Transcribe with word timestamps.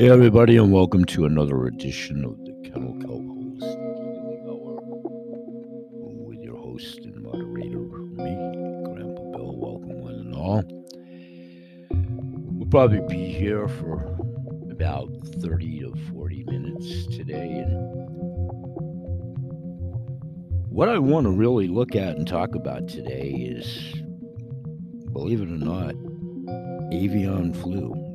Hey, 0.00 0.10
everybody, 0.10 0.56
and 0.56 0.72
welcome 0.72 1.04
to 1.06 1.24
another 1.24 1.66
edition 1.66 2.24
of 2.24 2.38
the 2.44 2.52
Kennel 2.62 2.92
Kelp 3.00 3.26
Host 3.26 3.76
Daily 3.76 4.38
Hour 4.46 4.78
with 6.24 6.38
your 6.38 6.56
host 6.56 7.00
and 7.00 7.20
moderator, 7.20 7.80
me, 7.80 8.32
Grandpa 8.84 9.22
Bill. 9.32 9.56
Welcome, 9.56 10.00
one 10.00 10.14
and 10.14 10.34
all. 10.36 10.62
We'll 11.90 12.68
probably 12.68 13.00
be 13.08 13.32
here 13.32 13.66
for 13.66 14.16
about 14.70 15.10
30 15.40 15.80
to 15.80 15.92
40 16.12 16.44
minutes 16.44 17.06
today. 17.16 17.64
And 17.66 17.72
what 20.70 20.88
I 20.88 20.98
want 21.00 21.24
to 21.24 21.32
really 21.32 21.66
look 21.66 21.96
at 21.96 22.16
and 22.16 22.24
talk 22.24 22.54
about 22.54 22.86
today 22.86 23.30
is, 23.30 23.94
believe 25.10 25.40
it 25.40 25.48
or 25.48 25.58
not, 25.58 25.96
avian 26.92 27.52
flu, 27.52 28.07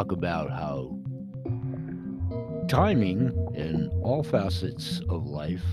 talk 0.00 0.12
about 0.12 0.50
how 0.50 0.96
timing 2.68 3.30
in 3.54 3.90
all 4.02 4.22
facets 4.22 5.02
of 5.10 5.26
life, 5.26 5.66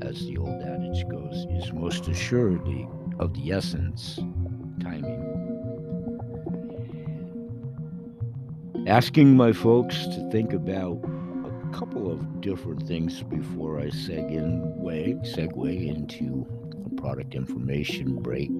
as 0.00 0.24
the 0.26 0.38
old 0.38 0.62
adage 0.62 1.08
goes, 1.08 1.44
is 1.50 1.72
most 1.72 2.06
assuredly 2.06 2.88
of 3.18 3.34
the 3.34 3.50
essence 3.50 4.20
timing. 4.80 5.24
Asking 8.86 9.36
my 9.36 9.52
folks 9.52 10.06
to 10.06 10.30
think 10.30 10.52
about 10.52 11.04
a 11.44 11.76
couple 11.76 12.12
of 12.12 12.40
different 12.40 12.86
things 12.86 13.24
before 13.24 13.80
I 13.80 13.86
segue, 13.86 15.34
segue 15.34 15.88
into 15.96 16.46
a 16.86 17.00
product 17.00 17.34
information 17.34 18.22
break. 18.22 18.52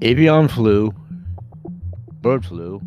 Avian 0.00 0.46
flu, 0.46 0.94
bird 2.20 2.44
flu, 2.46 2.80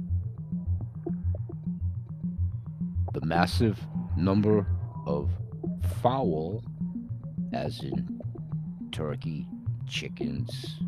the 3.13 3.19
massive 3.25 3.77
number 4.15 4.65
of 5.05 5.29
fowl, 6.01 6.63
as 7.51 7.81
in 7.81 8.21
turkey, 8.93 9.45
chickens, 9.87 10.79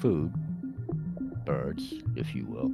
food, 0.00 0.34
birds, 1.46 1.94
if 2.16 2.34
you 2.34 2.44
will. 2.46 2.72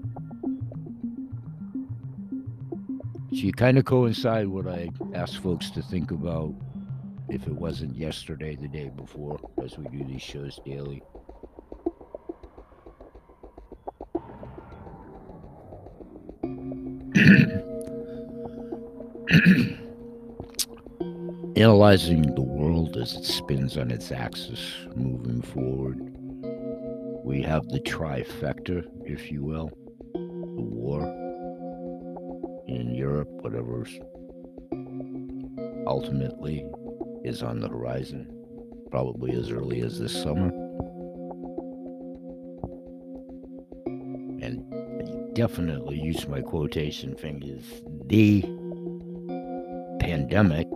So 3.31 3.37
you 3.45 3.53
kind 3.53 3.77
of 3.77 3.85
coincide 3.85 4.49
what 4.49 4.67
I 4.67 4.89
ask 5.15 5.43
folks 5.43 5.71
to 5.73 5.83
think 5.83 6.11
about 6.11 6.55
if 7.29 7.47
it 7.47 7.55
wasn't 7.55 7.97
yesterday, 7.97 8.57
the 8.57 8.69
day 8.69 8.91
before, 8.95 9.39
as 9.63 9.79
we 9.79 9.87
do 9.89 10.05
these 10.05 10.23
shows 10.23 10.59
daily. 10.65 11.03
Analyzing 21.57 22.35
the 22.35 22.41
world 22.41 22.97
as 22.97 23.15
it 23.15 23.25
spins 23.25 23.77
on 23.77 23.91
its 23.91 24.13
axis, 24.13 24.75
moving 24.95 25.43
forward. 25.43 25.99
We 27.25 27.43
have 27.43 27.69
the 27.69 27.81
trifecta, 27.81 28.87
if 29.05 29.31
you 29.31 29.45
will 29.45 29.71
the 30.59 30.63
war, 30.63 31.03
in 32.67 32.95
Europe, 32.95 33.29
whatever's 33.43 33.97
ultimately 35.87 36.67
is 37.29 37.43
on 37.43 37.61
the 37.61 37.69
horizon, 37.69 38.27
probably 38.91 39.33
as 39.33 39.51
early 39.51 39.83
as 39.83 39.99
this 40.01 40.13
summer. 40.13 40.49
And 44.41 44.65
I 44.75 45.35
definitely 45.35 46.01
use 46.01 46.27
my 46.27 46.41
quotation 46.41 47.15
fingers 47.17 47.83
the 48.07 48.41
pandemic 50.01 50.67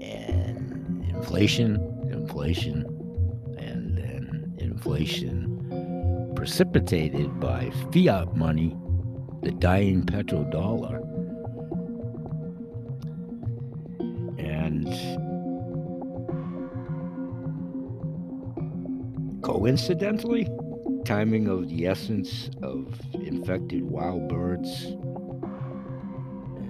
and 0.00 1.04
inflation, 1.14 1.76
inflation, 2.10 2.86
and 3.58 3.98
then 3.98 4.54
inflation 4.58 6.32
precipitated 6.34 7.38
by 7.38 7.70
fiat 7.92 8.34
money 8.34 8.74
the 9.42 9.52
dying 9.52 10.02
petrodollar. 10.02 11.15
Coincidentally, 19.66 20.46
timing 21.04 21.48
of 21.48 21.68
the 21.68 21.88
essence 21.88 22.48
of 22.62 22.86
infected 23.14 23.82
wild 23.82 24.28
birds 24.28 24.84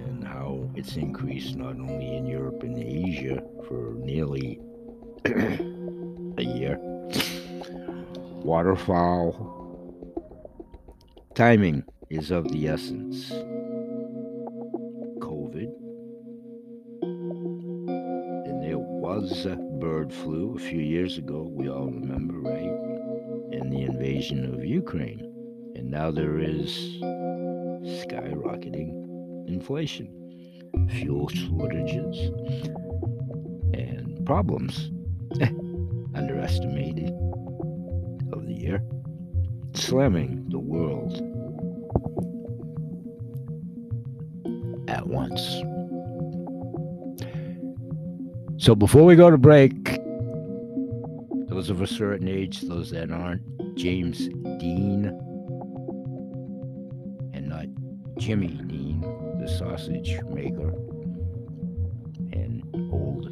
and 0.01 0.23
how 0.23 0.67
it's 0.73 0.95
increased 0.95 1.55
not 1.55 1.75
only 1.75 2.17
in 2.17 2.25
Europe 2.25 2.63
and 2.63 2.75
Asia 2.79 3.43
for 3.67 3.93
nearly 3.99 4.59
a 5.25 6.41
year. 6.41 6.79
Waterfowl 8.41 9.31
timing 11.35 11.83
is 12.09 12.31
of 12.31 12.51
the 12.51 12.67
essence. 12.67 13.29
COVID. 15.19 15.69
And 18.47 18.63
there 18.63 18.79
was 18.79 19.45
bird 19.79 20.11
flu 20.11 20.55
a 20.55 20.59
few 20.59 20.79
years 20.79 21.17
ago, 21.17 21.43
we 21.43 21.69
all 21.69 21.85
remember, 21.85 22.39
right? 22.39 22.86
And 23.51 23.71
the 23.71 23.81
invasion 23.81 24.53
of 24.53 24.63
Ukraine. 24.63 25.21
And 25.75 25.89
now 25.89 26.11
there 26.11 26.39
is 26.39 26.69
skyrocketing 28.03 29.47
inflation, 29.47 30.07
fuel 30.89 31.29
shortages, 31.29 32.17
and 33.73 34.25
problems 34.25 34.91
underestimated 36.15 37.13
of 38.33 38.45
the 38.45 38.53
year, 38.53 38.83
slamming 39.73 40.45
the 40.49 40.59
world 40.59 41.13
at 44.89 45.07
once. 45.07 45.41
So 48.57 48.75
before 48.75 49.05
we 49.05 49.15
go 49.15 49.29
to 49.29 49.37
break, 49.37 49.99
those 51.67 51.75
of 51.75 51.81
a 51.81 51.87
certain 51.87 52.29
age, 52.29 52.61
those 52.61 52.91
that 52.91 53.11
aren't, 53.11 53.41
James 53.75 54.29
Dean 54.57 55.07
and 57.33 57.49
not 57.49 57.65
Jimmy 58.17 58.47
Dean, 58.67 59.01
the 59.41 59.47
sausage 59.49 60.17
maker, 60.29 60.69
and 62.31 62.63
old 62.89 63.25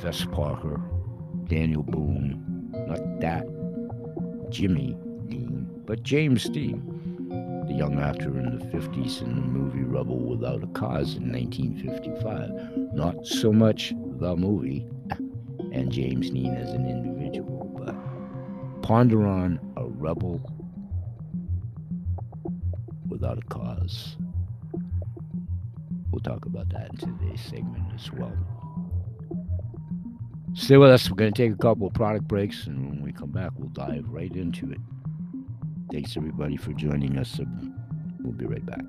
Fess 0.00 0.24
Parker, 0.32 0.80
Daniel 1.46 1.82
Boone, 1.82 2.70
not 2.88 3.20
that 3.20 3.44
Jimmy 4.48 4.96
Dean, 5.28 5.68
but 5.84 6.02
James 6.04 6.48
Dean 6.48 6.94
the 7.66 7.74
young 7.74 7.98
actor 7.98 8.38
in 8.38 8.58
the 8.58 8.64
50s 8.66 9.22
in 9.22 9.36
the 9.36 9.42
movie 9.42 9.82
Rebel 9.82 10.18
Without 10.18 10.62
a 10.62 10.66
Cause 10.68 11.16
in 11.16 11.32
1955. 11.32 12.94
Not 12.94 13.26
so 13.26 13.52
much 13.52 13.94
the 14.18 14.36
movie 14.36 14.86
and 15.74 15.90
James 15.90 16.30
Dean 16.30 16.54
as 16.54 16.70
an 16.70 16.86
individual, 16.88 17.70
but 17.76 17.94
ponder 18.82 19.26
on 19.26 19.58
a 19.76 19.84
rebel 19.84 20.40
without 23.08 23.38
a 23.38 23.42
cause. 23.48 24.16
We'll 26.10 26.20
talk 26.20 26.46
about 26.46 26.68
that 26.70 26.90
in 26.90 26.96
today's 26.96 27.40
segment 27.40 27.86
as 27.92 28.12
well. 28.12 28.32
Stay 30.54 30.76
with 30.76 30.90
us. 30.90 31.10
We're 31.10 31.16
going 31.16 31.32
to 31.32 31.42
take 31.42 31.52
a 31.52 31.60
couple 31.60 31.88
of 31.88 31.94
product 31.94 32.28
breaks, 32.28 32.68
and 32.68 32.88
when 32.88 33.02
we 33.02 33.12
come 33.12 33.32
back, 33.32 33.50
we'll 33.56 33.70
dive 33.70 34.04
right 34.06 34.34
into 34.36 34.70
it. 34.70 34.78
Thanks 35.90 36.16
everybody 36.16 36.56
for 36.56 36.72
joining 36.72 37.18
us. 37.18 37.40
We'll 38.20 38.32
be 38.32 38.46
right 38.46 38.64
back. 38.64 38.84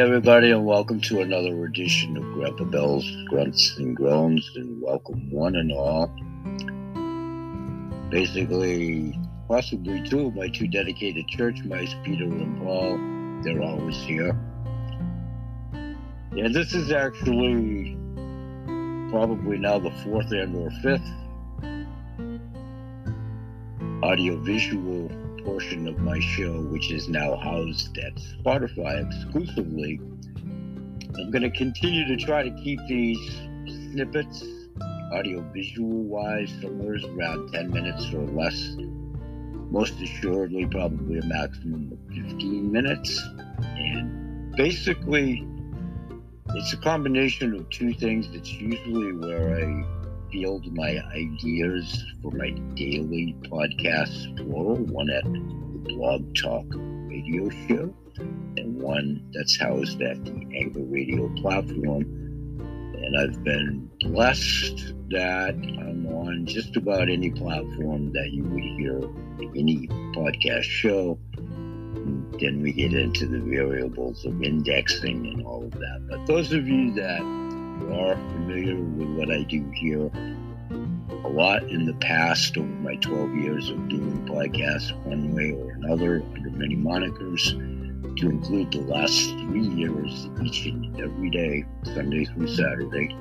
Everybody, 0.00 0.50
and 0.50 0.64
welcome 0.64 0.98
to 1.02 1.20
another 1.20 1.66
edition 1.66 2.16
of 2.16 2.22
Grandpa 2.32 2.64
Bell's 2.64 3.06
Grunts 3.28 3.76
and 3.76 3.94
Groans, 3.94 4.50
and 4.56 4.80
welcome 4.80 5.30
one 5.30 5.56
and 5.56 5.70
all. 5.70 6.06
Basically, 8.08 9.14
possibly 9.46 10.02
two 10.08 10.28
of 10.28 10.34
my 10.34 10.48
two 10.48 10.68
dedicated 10.68 11.28
church 11.28 11.62
mice, 11.64 11.94
Peter 12.02 12.24
and 12.24 12.62
Paul, 12.62 12.96
they're 13.44 13.62
always 13.62 13.98
here. 13.98 14.34
Yeah, 16.34 16.48
this 16.48 16.72
is 16.72 16.92
actually 16.92 17.94
probably 19.10 19.58
now 19.58 19.80
the 19.80 19.90
fourth 20.02 20.32
and 20.32 20.56
or 20.56 20.70
fifth 20.80 21.10
audio-visual 24.02 25.10
portion 25.44 25.86
of 25.88 25.98
my 25.98 26.20
show, 26.20 26.60
which 26.62 26.90
is 26.90 27.08
now 27.08 27.36
housed 27.36 27.96
at 27.98 28.14
Spotify 28.16 29.06
exclusively. 29.06 30.00
I'm 31.18 31.30
going 31.30 31.42
to 31.42 31.50
continue 31.50 32.06
to 32.06 32.16
try 32.16 32.42
to 32.42 32.50
keep 32.62 32.78
these 32.88 33.18
snippets, 33.92 34.44
audio 35.12 35.40
visual 35.52 36.02
wise, 36.04 36.52
somewhere 36.62 36.98
around 37.16 37.52
10 37.52 37.70
minutes 37.70 38.12
or 38.12 38.26
less. 38.26 38.76
Most 39.70 40.00
assuredly, 40.00 40.66
probably 40.66 41.18
a 41.18 41.24
maximum 41.24 41.92
of 41.92 42.14
15 42.14 42.70
minutes. 42.72 43.20
And 43.76 44.54
basically, 44.56 45.46
it's 46.54 46.72
a 46.72 46.76
combination 46.76 47.54
of 47.54 47.68
two 47.70 47.94
things. 47.94 48.28
It's 48.32 48.52
usually 48.52 49.12
where 49.12 49.56
I 49.56 49.99
field 50.30 50.66
my 50.76 50.98
ideas 51.14 52.04
for 52.22 52.30
my 52.32 52.50
daily 52.74 53.36
podcast 53.42 54.36
plural, 54.36 54.76
one 54.76 55.10
at 55.10 55.24
the 55.24 55.40
Blog 55.84 56.34
Talk 56.34 56.66
radio 57.08 57.48
show, 57.68 57.94
and 58.56 58.80
one 58.80 59.28
that's 59.32 59.58
housed 59.58 60.00
at 60.02 60.24
the 60.24 60.46
Anchor 60.56 60.84
Radio 60.84 61.28
platform. 61.36 62.02
And 63.02 63.16
I've 63.18 63.42
been 63.42 63.90
blessed 64.00 64.94
that 65.10 65.54
I'm 65.54 66.06
on 66.06 66.46
just 66.46 66.76
about 66.76 67.08
any 67.08 67.30
platform 67.30 68.12
that 68.12 68.30
you 68.30 68.44
would 68.44 68.62
hear 68.62 69.00
any 69.56 69.88
podcast 70.14 70.62
show. 70.62 71.18
then 72.40 72.62
we 72.62 72.72
get 72.72 72.94
into 72.94 73.26
the 73.26 73.40
variables 73.40 74.24
of 74.24 74.42
indexing 74.42 75.26
and 75.26 75.44
all 75.46 75.64
of 75.64 75.72
that. 75.72 76.06
But 76.08 76.26
those 76.26 76.52
of 76.52 76.68
you 76.68 76.94
that 76.94 77.49
are 77.92 78.16
familiar 78.32 78.76
with 78.76 79.08
what 79.16 79.30
I 79.30 79.42
do 79.42 79.70
here. 79.74 80.10
A 81.24 81.28
lot 81.28 81.64
in 81.64 81.86
the 81.86 81.94
past, 81.94 82.56
over 82.56 82.66
my 82.66 82.96
12 82.96 83.34
years 83.34 83.70
of 83.70 83.88
doing 83.88 84.24
podcasts 84.26 84.96
one 85.04 85.34
way 85.34 85.52
or 85.52 85.70
another 85.72 86.22
under 86.34 86.50
many 86.50 86.76
monikers, 86.76 87.50
to 88.16 88.28
include 88.28 88.72
the 88.72 88.80
last 88.80 89.30
three 89.30 89.66
years, 89.66 90.28
each 90.42 90.66
and 90.66 91.00
every 91.00 91.30
day, 91.30 91.64
Sunday 91.84 92.24
through 92.24 92.48
Saturday, 92.48 93.16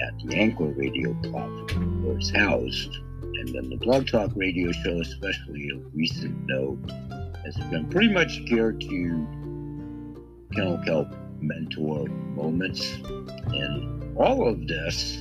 at 0.00 0.18
the 0.24 0.34
Anchor 0.36 0.66
Radio 0.66 1.14
platform 1.22 2.04
where 2.04 2.16
it's 2.16 2.30
housed. 2.30 2.96
And 3.22 3.54
then 3.54 3.70
the 3.70 3.76
Blog 3.76 4.06
Talk 4.06 4.32
radio 4.34 4.72
show, 4.72 5.00
especially 5.00 5.70
of 5.70 5.82
recent 5.94 6.46
note, 6.46 6.78
has 7.44 7.56
been 7.70 7.88
pretty 7.88 8.12
much 8.12 8.44
geared 8.46 8.80
to 8.82 9.26
Kennel 10.54 10.78
Kelp 10.84 11.14
mentor 11.42 12.06
moments. 12.06 12.96
And 13.48 14.16
all 14.16 14.46
of 14.48 14.66
this 14.66 15.18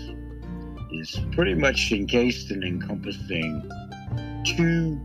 is 0.92 1.20
pretty 1.32 1.54
much 1.54 1.92
encased 1.92 2.52
and 2.52 2.64
encompassing 2.64 3.70
two 4.46 5.00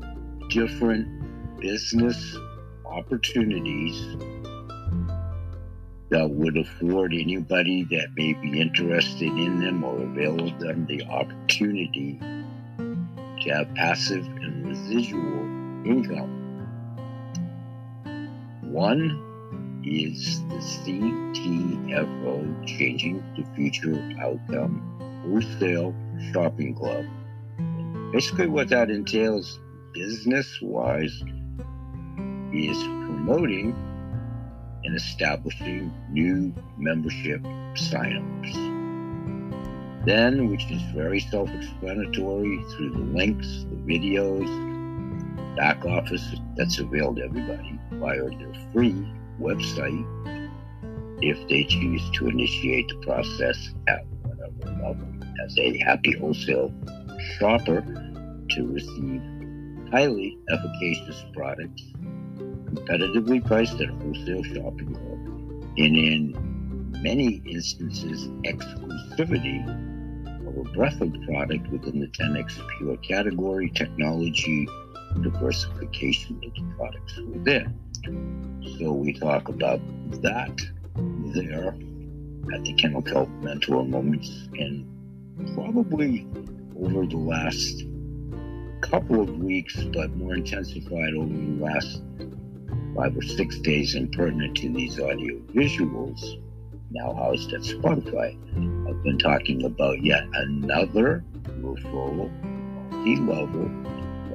different 0.51 1.61
business 1.61 2.37
opportunities 2.85 4.17
that 6.11 6.31
would 6.31 6.57
afford 6.57 7.13
anybody 7.13 7.85
that 7.91 8.09
may 8.15 8.35
be 8.35 8.61
interested 8.61 9.29
in 9.29 9.61
them 9.61 9.83
or 9.83 10.01
avail 10.03 10.37
them 10.59 10.87
the 10.87 11.03
opportunity 11.07 12.19
to 12.79 13.51
have 13.51 13.75
passive 13.75 14.25
and 14.27 14.67
residual 14.69 15.41
income. 15.85 16.41
One 18.63 19.24
is 19.87 20.41
the 20.49 20.57
CTFO 20.57 22.67
Changing 22.67 23.23
the 23.37 23.45
Future 23.55 23.95
Outcome 24.21 24.81
Wholesale 25.27 25.95
Shopping 26.33 26.75
Club. 26.75 27.05
Basically, 28.13 28.47
what 28.47 28.71
that 28.71 28.91
entails 28.91 29.61
business 29.93 30.59
wise 30.63 31.23
is 32.53 32.83
promoting 32.83 33.77
and 34.85 34.97
establishing 34.97 35.93
new 36.11 36.55
membership 36.79 37.43
signups. 37.75 38.55
Then, 40.07 40.51
which 40.51 40.71
is 40.71 40.81
very 40.95 41.21
self 41.21 41.51
explanatory 41.51 42.65
through 42.71 42.91
the 42.91 42.99
links, 42.99 43.67
the 43.71 43.77
videos, 43.77 44.47
back 45.57 45.85
office 45.85 46.35
that's 46.57 46.79
available 46.79 47.17
to 47.17 47.25
everybody 47.25 47.79
via 47.93 48.31
their 48.31 48.55
free 48.73 49.07
website 49.41 50.05
if 51.23 51.49
they 51.49 51.65
choose 51.65 52.03
to 52.11 52.29
initiate 52.29 52.89
the 52.89 52.97
process 52.97 53.75
at 53.89 54.05
whatever 54.23 54.83
level 54.83 55.09
as 55.45 55.59
a 55.59 55.79
happy 55.79 56.13
wholesale 56.13 56.73
shopper 57.39 57.81
to 58.51 58.67
receive 58.67 59.23
highly 59.91 60.39
efficacious 60.51 61.25
products 61.33 61.83
competitively 62.67 63.45
priced 63.45 63.81
at 63.81 63.89
wholesale 63.89 64.43
shopping 64.43 64.95
club 64.95 65.65
and 65.79 65.97
in 65.97 66.93
many 67.03 67.43
instances 67.47 68.29
exclusivity 68.45 69.63
of 70.47 70.57
a 70.57 70.71
breadth 70.71 71.01
of 71.01 71.13
product 71.27 71.69
within 71.71 72.01
the 72.01 72.09
10x 72.09 72.61
pure 72.79 72.97
category 72.99 73.71
technology 73.71 74.69
diversification 75.23 76.41
of 76.45 76.55
the 76.55 76.75
products 76.77 77.17
within 77.33 77.79
so 78.79 78.93
we 78.93 79.13
talk 79.13 79.49
about 79.49 79.81
that 80.23 80.61
there 81.35 81.75
at 82.53 82.65
the 82.65 82.75
Kelp 82.75 83.29
Mentor 83.43 83.85
Moments. 83.85 84.49
And 84.59 84.87
probably 85.55 86.27
over 86.81 87.07
the 87.07 87.17
last 87.17 87.85
couple 88.83 89.21
of 89.21 89.39
weeks, 89.39 89.83
but 89.93 90.15
more 90.17 90.35
intensified 90.35 91.15
over 91.15 91.33
the 91.33 91.65
last 91.65 92.03
five 92.97 93.17
or 93.17 93.23
six 93.23 93.59
days 93.59 93.95
and 93.95 94.13
pertinent 94.13 94.57
to 94.59 94.73
these 94.73 95.01
audio 95.01 95.39
visuals, 95.55 96.41
now 96.91 97.15
housed 97.15 97.53
at 97.53 97.63
Spotify. 97.63 98.37
I've 98.89 99.03
been 99.03 99.19
talking 99.19 99.65
about 99.65 100.03
yet 100.03 100.25
another 100.35 101.25
referral, 101.61 102.31
multi 102.91 103.17
level 103.17 103.69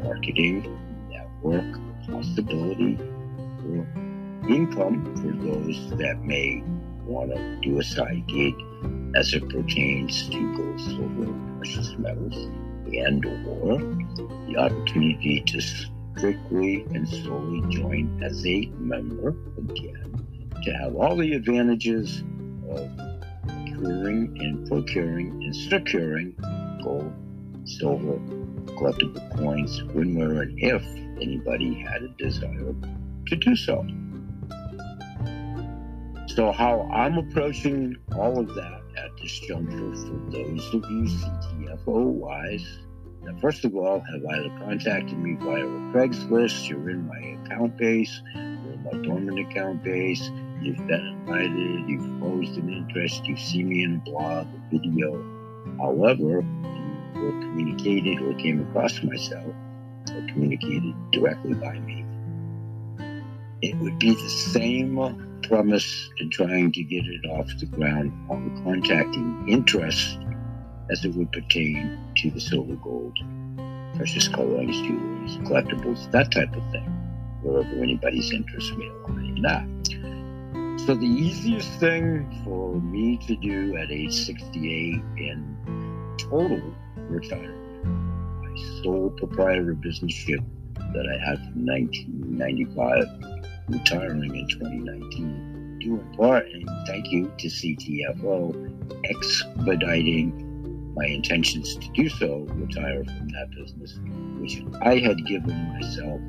marketing 0.03 0.77
network 1.09 1.79
possibility 2.07 2.97
income 4.49 5.15
for 5.17 5.31
those 5.45 5.89
that 5.97 6.19
may 6.23 6.63
want 7.05 7.31
to 7.31 7.59
do 7.61 7.79
a 7.79 7.83
side 7.83 8.25
gig 8.27 8.53
as 9.15 9.33
it 9.33 9.47
pertains 9.49 10.29
to 10.29 10.55
gold, 10.55 10.79
silver, 10.79 11.23
and 11.23 11.57
precious 11.57 11.95
metals, 11.97 12.35
and 12.93 13.25
or 13.25 13.77
the 14.47 14.55
opportunity 14.57 15.41
to 15.41 15.59
strictly 15.61 16.83
and 16.93 17.07
solely 17.07 17.61
join 17.69 18.21
as 18.23 18.45
a 18.45 18.65
member 18.77 19.35
again 19.57 20.51
to 20.63 20.71
have 20.73 20.95
all 20.95 21.15
the 21.15 21.33
advantages 21.33 22.23
of 22.69 22.89
procuring 23.47 24.37
and 24.39 24.67
procuring 24.67 25.43
and 25.43 25.55
securing 25.55 26.35
gold, 26.83 27.13
silver, 27.63 28.19
collectible 28.75 29.37
coins 29.37 29.83
when, 29.93 30.15
where, 30.15 30.41
and 30.41 30.59
if 30.59 30.83
anybody 31.21 31.73
had 31.75 32.03
a 32.03 32.07
desire 32.09 32.73
to 33.29 33.35
do 33.35 33.55
so. 33.55 33.85
So, 36.27 36.51
how 36.51 36.89
I'm 36.93 37.17
approaching 37.17 37.95
all 38.15 38.39
of 38.39 38.53
that 38.55 38.81
at 38.97 39.17
this 39.21 39.39
juncture 39.39 39.95
for 39.95 40.31
those 40.31 40.67
of 40.73 40.89
you 40.89 41.03
CTFO 41.05 42.05
wise, 42.05 42.79
now, 43.23 43.35
first 43.41 43.65
of 43.65 43.75
all, 43.75 43.99
have 43.99 44.25
either 44.25 44.49
contacted 44.59 45.17
me 45.17 45.35
via 45.35 45.65
Craigslist, 45.91 46.69
you're 46.69 46.89
in 46.89 47.05
my 47.07 47.19
account 47.43 47.77
base, 47.77 48.21
you're 48.33 48.43
in 48.43 48.83
my 48.83 48.97
dormant 49.05 49.39
account 49.39 49.83
base, 49.83 50.31
you've 50.61 50.87
been 50.87 51.05
invited, 51.05 51.89
you've 51.89 52.19
posed 52.21 52.57
an 52.57 52.69
interest, 52.73 53.25
you 53.25 53.35
see 53.35 53.63
me 53.63 53.83
in 53.83 53.95
a 53.95 54.09
blog, 54.09 54.47
a 54.47 54.69
video. 54.71 55.21
However, 55.77 56.41
you 57.13 57.21
were 57.21 57.39
communicated 57.41 58.21
or 58.21 58.33
came 58.35 58.61
across 58.69 59.03
myself 59.03 59.53
or 60.13 60.27
communicated 60.29 60.95
directly 61.11 61.55
by 61.55 61.77
me. 61.79 61.98
It 63.61 63.75
would 63.79 63.99
be 63.99 64.11
the 64.11 64.29
same 64.29 65.41
premise 65.43 66.09
in 66.19 66.29
trying 66.29 66.71
to 66.71 66.83
get 66.83 67.05
it 67.05 67.25
off 67.29 67.49
the 67.59 67.65
ground 67.65 68.13
on 68.29 68.63
contacting 68.63 69.45
interest 69.49 70.17
as 70.89 71.03
it 71.03 71.13
would 71.15 71.31
pertain 71.33 71.99
to 72.17 72.31
the 72.31 72.39
silver 72.39 72.75
gold, 72.75 73.17
precious 73.95 74.29
coins, 74.29 74.77
jewelries, 74.77 75.37
collectibles, 75.45 76.09
that 76.11 76.31
type 76.31 76.55
of 76.55 76.71
thing, 76.71 76.85
wherever 77.41 77.83
anybody's 77.83 78.31
interest 78.31 78.73
may 78.77 78.89
lie 78.89 79.23
in 79.23 79.41
that. 79.41 79.65
So 80.85 80.95
the 80.95 81.05
easiest 81.05 81.69
thing 81.81 82.41
for 82.45 82.79
me 82.79 83.17
to 83.27 83.35
do 83.35 83.75
at 83.75 83.91
age 83.91 84.13
68 84.13 85.01
in 85.17 86.15
total 86.17 86.61
retirement, 87.09 87.85
my 88.41 88.81
sole 88.81 89.09
proprietor 89.17 89.73
business-ship 89.73 90.39
that 90.93 91.05
I 91.07 91.29
had 91.29 91.39
from 91.51 91.65
1995, 91.65 93.38
retiring 93.69 94.35
in 94.35 94.47
2019, 94.47 95.79
due 95.79 95.99
in 95.99 96.13
part, 96.15 96.45
and 96.47 96.69
thank 96.87 97.11
you 97.11 97.31
to 97.37 97.47
CTFO, 97.47 99.03
expediting 99.05 100.93
my 100.95 101.05
intentions 101.05 101.75
to 101.75 101.89
do 101.93 102.09
so, 102.09 102.39
retire 102.49 103.03
from 103.03 103.29
that 103.29 103.49
business, 103.55 103.99
which 104.39 104.63
I 104.81 104.97
had 104.97 105.25
given 105.25 105.55
myself 105.73 106.19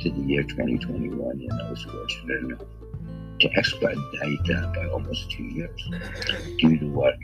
to 0.00 0.10
the 0.10 0.20
year 0.20 0.42
2021, 0.42 1.30
and 1.30 1.52
I 1.52 1.70
was 1.70 1.82
fortunate 1.82 2.44
enough 2.44 2.60
to 3.40 3.50
expedite 3.56 3.96
that 4.46 4.72
by 4.74 4.86
almost 4.88 5.30
two 5.30 5.44
years 5.44 5.88
due 6.58 6.78
to 6.78 6.86
what 6.86 7.14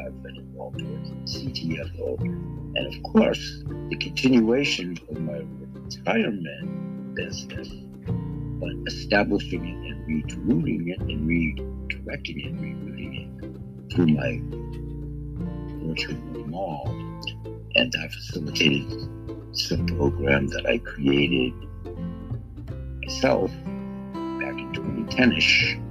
I've 0.00 0.22
been 0.22 0.36
involved 0.36 0.80
with 0.80 1.26
CTFO. 1.26 2.20
And 2.20 2.94
of 2.94 3.02
course, 3.12 3.62
the 3.90 3.96
continuation 3.96 4.96
of 5.10 5.20
my 5.20 5.42
retirement 5.74 7.14
business, 7.14 7.68
but 8.58 8.70
establishing 8.86 9.64
it 9.64 9.92
and 9.92 10.06
rerouting 10.06 10.88
it 10.88 11.00
and 11.00 11.28
redirecting 11.28 12.46
it, 12.46 12.54
rerouting 12.56 13.14
it 13.24 13.92
through 13.92 14.08
my 14.08 14.40
virtual 15.86 16.46
mall. 16.48 16.88
And 17.76 17.94
I 18.02 18.08
facilitated 18.08 19.08
some 19.52 19.86
program 19.86 20.48
that 20.48 20.66
I 20.66 20.78
created 20.78 21.52
myself 23.04 23.50
back 23.50 24.58
in 24.58 24.72
2010ish. 24.74 25.84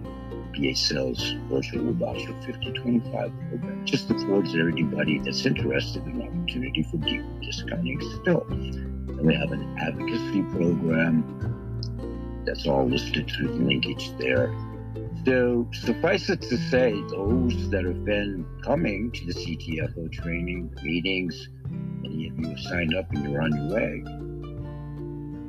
BA 0.54 0.76
Sales 0.76 1.36
Virtual 1.52 1.94
Voucher 1.94 2.34
5025 2.42 3.12
program 3.12 3.86
just 3.86 4.10
affords 4.10 4.56
everybody 4.56 5.20
that's 5.20 5.46
interested 5.46 6.04
in 6.08 6.20
an 6.20 6.28
opportunity 6.28 6.82
for 6.82 6.98
deep 6.98 7.24
discounting 7.44 8.02
still. 8.22 8.44
And 8.50 9.22
we 9.22 9.36
have 9.36 9.52
an 9.52 9.78
advocacy 9.78 10.42
program 10.54 11.24
that's 12.48 12.66
all 12.66 12.86
listed 12.86 13.30
through 13.30 13.50
the 13.50 13.64
linkage 13.66 14.12
there. 14.18 14.56
So 15.26 15.68
suffice 15.74 16.30
it 16.30 16.42
to 16.44 16.58
say, 16.58 16.94
those 17.10 17.70
that 17.70 17.84
have 17.84 18.06
been 18.06 18.46
coming 18.64 19.12
to 19.12 19.26
the 19.26 19.34
CTFO 19.34 20.10
training 20.14 20.74
meetings, 20.82 21.50
many 21.70 22.30
of 22.30 22.40
you 22.40 22.48
have 22.48 22.60
signed 22.62 22.96
up 22.96 23.12
and 23.12 23.30
you're 23.30 23.42
on 23.42 23.54
your 23.54 23.76
way. 23.76 24.02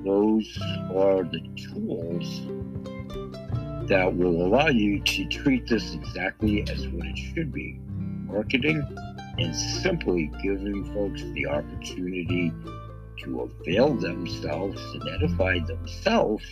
Those 0.05 0.59
are 0.93 1.23
the 1.23 1.41
tools 1.57 2.41
that 3.89 4.13
will 4.13 4.45
allow 4.45 4.67
you 4.67 5.01
to 5.01 5.25
treat 5.27 5.69
this 5.69 5.95
exactly 5.95 6.63
as 6.63 6.89
what 6.89 7.07
it 7.07 7.17
should 7.17 7.53
be 7.53 7.79
marketing 8.27 8.83
and 9.39 9.55
simply 9.55 10.31
giving 10.43 10.85
folks 10.93 11.23
the 11.35 11.47
opportunity 11.47 12.53
to 13.23 13.43
avail 13.43 13.95
themselves 13.95 14.81
and 14.95 15.09
edify 15.09 15.59
themselves 15.61 16.45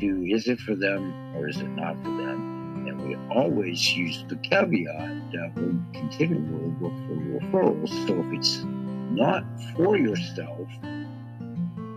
to 0.00 0.26
is 0.30 0.48
it 0.48 0.60
for 0.60 0.74
them 0.74 1.34
or 1.36 1.48
is 1.48 1.58
it 1.58 1.68
not 1.68 1.96
for 2.02 2.10
them? 2.10 2.86
And 2.86 3.08
we 3.08 3.16
always 3.34 3.96
use 3.96 4.24
the 4.28 4.36
caveat 4.36 5.32
that 5.32 5.52
we 5.56 5.98
continually 5.98 6.74
look 6.80 6.92
for 7.06 7.16
referrals. 7.40 7.88
So 8.06 8.20
if 8.20 8.32
it's 8.32 8.62
not 9.10 9.44
for 9.74 9.96
yourself, 9.96 10.68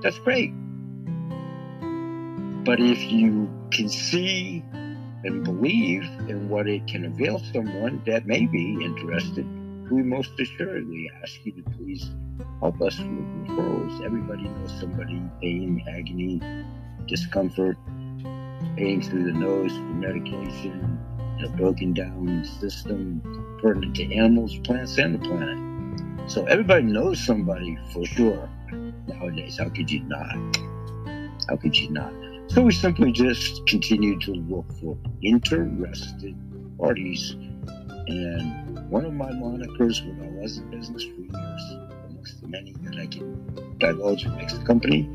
that's 0.01 0.20
great. 0.20 0.51
But 2.63 2.80
if 2.80 3.12
you 3.12 3.50
can 3.72 3.89
see 3.89 4.63
and 5.24 5.44
believe 5.44 6.04
in 6.30 6.50
what 6.50 6.68
it 6.68 6.86
can 6.88 7.06
avail 7.06 7.42
someone 7.54 8.01
that 8.06 8.25
may 8.25 8.46
be 8.46 8.77
interested, 8.84 9.46
we 9.89 10.04
most 10.04 10.32
assuredly 10.39 11.10
ask 11.24 11.34
you 11.44 11.54
to 11.54 11.63
please 11.72 12.10
help 12.60 12.82
us 12.82 12.98
with 13.00 13.08
referrals. 13.08 14.06
Everybody 14.06 14.44
knows 14.44 14.80
somebody 14.80 15.22
pain, 15.42 15.84
agony, 15.89 16.42
discomfort, 17.08 17.78
pain 18.76 19.02
through 19.02 19.24
the 19.24 19.32
nose 19.32 19.72
for 19.72 19.84
medication, 19.84 21.00
a 21.44 21.50
broken 21.50 21.94
down 21.94 22.44
system 22.46 23.22
pertinent 23.62 23.96
to 23.96 24.16
animals, 24.16 24.58
plants, 24.60 24.98
and 24.98 25.16
the 25.16 25.20
planet. 25.20 26.30
So 26.30 26.46
everybody 26.46 26.84
knows 26.84 27.24
somebody 27.26 27.78
for 27.94 28.06
sure 28.06 28.50
nowadays. 29.08 29.58
How 29.58 29.70
could 29.70 29.90
you 29.90 30.02
not? 30.04 30.36
How 31.50 31.56
could 31.56 31.78
you 31.78 31.90
not? 31.90 32.14
So 32.48 32.62
we 32.62 32.72
simply 32.72 33.12
just 33.12 33.66
continue 33.68 34.20
to 34.20 34.34
look 34.34 34.72
for 34.80 34.98
interested 35.22 36.36
parties. 36.78 37.36
And 38.08 38.90
one 38.90 39.06
of 39.06 39.14
my 39.14 39.32
monikers 39.32 40.06
when 40.06 40.22
I 40.22 40.42
was 40.42 40.58
in 40.58 40.70
business 40.70 41.04
for 41.04 41.22
years, 41.22 41.78
amongst 42.10 42.42
the 42.42 42.48
many 42.48 42.74
that 42.84 42.98
I 42.98 43.08
can 43.08 43.78
divulge 43.80 44.26
makes 44.28 44.54
the 44.54 44.64
company, 44.66 45.10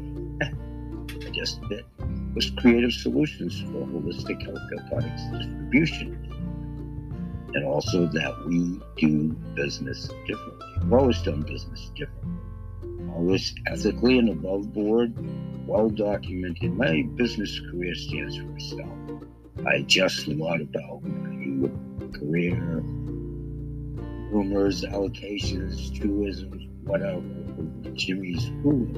a 1.51 1.69
bit, 1.69 1.87
was 2.35 2.51
creative 2.51 2.93
solutions 2.93 3.61
for 3.61 3.87
holistic 3.87 4.41
healthcare 4.47 4.89
products 4.89 5.23
distribution. 5.33 6.19
And 7.55 7.65
also 7.65 8.07
that 8.07 8.47
we 8.47 8.81
do 8.97 9.33
business 9.55 10.09
differently. 10.27 10.67
We've 10.83 10.93
always 10.93 11.21
done 11.23 11.43
business 11.43 11.91
differently. 11.95 13.13
Always 13.15 13.55
ethically 13.67 14.19
and 14.19 14.31
above 14.31 14.73
board 14.73 15.13
well 15.67 15.89
documented. 15.89 16.77
My 16.77 17.03
business 17.15 17.61
career 17.71 17.95
stands 17.95 18.37
for 18.37 18.57
itself. 18.57 18.93
I 19.67 19.83
just 19.83 20.27
a 20.27 20.35
lot 20.35 20.61
about 20.61 21.03
my 21.03 21.69
career, 22.19 22.83
rumors, 24.31 24.83
allocations, 24.83 25.95
truisms, 25.99 26.69
whatever. 26.85 27.23
Jimmy's 27.95 28.47
Food, 28.63 28.97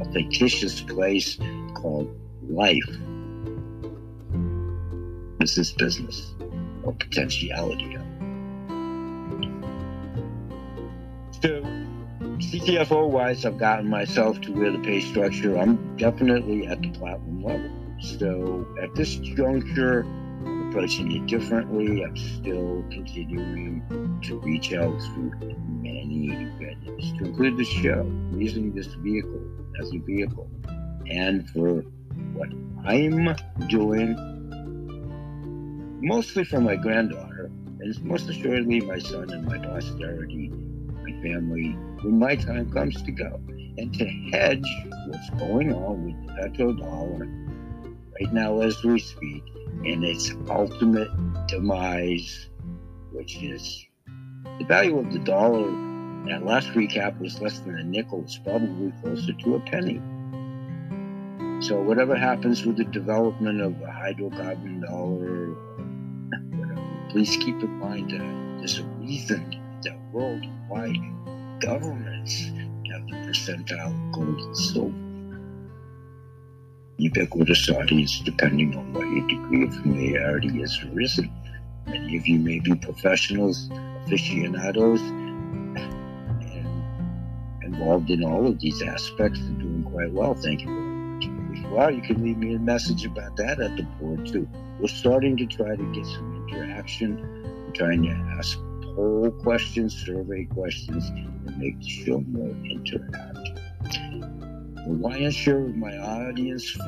a 0.00 0.12
fictitious 0.12 0.80
place 0.80 1.38
called 1.74 2.14
Life. 2.48 2.98
This 5.38 5.58
is 5.58 5.72
business 5.72 6.34
or 6.82 6.92
potentiality. 6.92 7.96
So 11.42 11.62
CTFO 12.38 13.10
wise, 13.10 13.44
I've 13.44 13.58
gotten 13.58 13.88
myself 13.88 14.40
to 14.42 14.52
where 14.52 14.72
the 14.72 14.78
pay 14.78 15.00
structure, 15.00 15.58
I'm 15.58 15.96
definitely 15.96 16.66
at 16.66 16.80
the 16.80 16.90
platinum 16.90 17.42
level. 17.42 17.70
So 18.00 18.66
at 18.82 18.94
this 18.94 19.16
juncture, 19.16 20.06
approaching 20.74 21.12
it 21.12 21.26
differently. 21.26 22.04
I'm 22.04 22.16
still 22.16 22.84
continuing 22.90 24.20
to 24.22 24.38
reach 24.40 24.72
out 24.72 24.98
through 25.00 25.32
many 26.04 26.44
vendors 26.58 27.12
to 27.18 27.24
include 27.24 27.56
the 27.56 27.64
show, 27.64 28.10
using 28.32 28.72
this 28.74 28.88
vehicle 28.94 29.42
as 29.80 29.92
a 29.92 29.98
vehicle. 29.98 30.48
And 31.10 31.48
for 31.50 31.82
what 32.32 32.48
I'm 32.84 33.34
doing, 33.68 34.16
mostly 36.02 36.44
for 36.44 36.60
my 36.60 36.76
granddaughter, 36.76 37.50
and 37.80 38.04
most 38.04 38.28
assuredly 38.28 38.80
my 38.80 38.98
son 38.98 39.30
and 39.30 39.44
my 39.46 39.58
posterity 39.58 40.52
my 41.02 41.22
family 41.22 41.72
when 42.02 42.18
my 42.18 42.34
time 42.34 42.70
comes 42.70 43.00
to 43.02 43.12
go. 43.12 43.40
And 43.76 43.92
to 43.94 44.06
hedge 44.32 44.64
what's 45.08 45.30
going 45.30 45.72
on 45.72 46.04
with 46.04 46.26
the 46.26 46.32
petrodollar 46.34 47.28
right 48.20 48.32
now 48.32 48.60
as 48.60 48.82
we 48.84 49.00
speak 49.00 49.42
and 49.84 50.04
its 50.04 50.32
ultimate 50.48 51.10
demise, 51.48 52.48
which 53.12 53.42
is 53.42 53.84
the 54.58 54.64
value 54.64 54.98
of 54.98 55.12
the 55.12 55.18
dollar 55.18 55.93
at 56.30 56.44
last 56.44 56.68
recap 56.68 57.20
was 57.20 57.40
less 57.40 57.58
than 57.60 57.78
a 57.78 57.84
nickel. 57.84 58.22
It's 58.22 58.38
probably 58.38 58.92
closer 59.02 59.32
to 59.32 59.54
a 59.56 59.60
penny. 59.60 60.00
So 61.60 61.80
whatever 61.80 62.16
happens 62.16 62.64
with 62.66 62.76
the 62.76 62.84
development 62.84 63.60
of 63.60 63.72
a 63.82 63.86
hydrocarbon 63.86 64.82
dollar, 64.82 65.54
whatever, 66.58 67.08
please 67.10 67.36
keep 67.36 67.62
in 67.62 67.70
mind 67.78 68.10
that 68.10 68.58
there's 68.58 68.78
a 68.78 68.84
reason 69.00 69.60
that 69.82 69.96
worldwide 70.12 70.96
governments 71.60 72.50
have 72.90 73.06
the 73.06 73.16
percentile 73.26 73.94
of 73.94 74.12
gold 74.12 74.40
and 74.40 74.56
silver. 74.56 74.94
Ubiquitous 76.98 77.68
audience, 77.70 78.20
depending 78.20 78.76
on 78.76 78.92
what 78.92 79.06
your 79.08 79.26
degree 79.26 79.64
of 79.64 79.74
familiarity 79.74 80.60
has 80.60 80.78
arisen. 80.84 81.30
Many 81.86 82.16
of 82.16 82.26
you 82.26 82.38
may 82.38 82.60
be 82.60 82.74
professionals, 82.74 83.68
aficionados, 84.04 85.00
involved 87.74 88.10
in 88.10 88.24
all 88.24 88.46
of 88.46 88.58
these 88.60 88.82
aspects 88.82 89.40
and 89.40 89.58
doing 89.58 89.84
quite 89.84 90.12
well. 90.12 90.34
Thank 90.34 90.62
you 90.62 90.66
very 90.66 90.80
much. 90.80 91.94
If 91.94 91.96
you 91.96 92.14
can 92.14 92.24
leave 92.24 92.38
me 92.38 92.54
a 92.54 92.58
message 92.58 93.04
about 93.04 93.36
that 93.36 93.60
at 93.60 93.76
the 93.76 93.82
board 94.00 94.26
too. 94.26 94.48
We're 94.80 94.88
starting 94.88 95.36
to 95.38 95.46
try 95.46 95.76
to 95.76 95.92
get 95.92 96.06
some 96.06 96.48
interaction. 96.48 97.18
I'm 97.66 97.72
trying 97.72 98.02
to 98.04 98.10
ask 98.38 98.58
poll 98.94 99.30
questions, 99.42 99.94
survey 100.04 100.44
questions, 100.44 101.08
and 101.08 101.58
make 101.58 101.78
the 101.80 101.88
show 101.88 102.20
more 102.20 102.48
interactive. 102.48 103.60
The 104.84 104.92
lion's 104.92 105.34
share 105.34 105.64
of 105.64 105.76
my 105.76 105.96
audience 105.96 106.70
for 106.70 106.84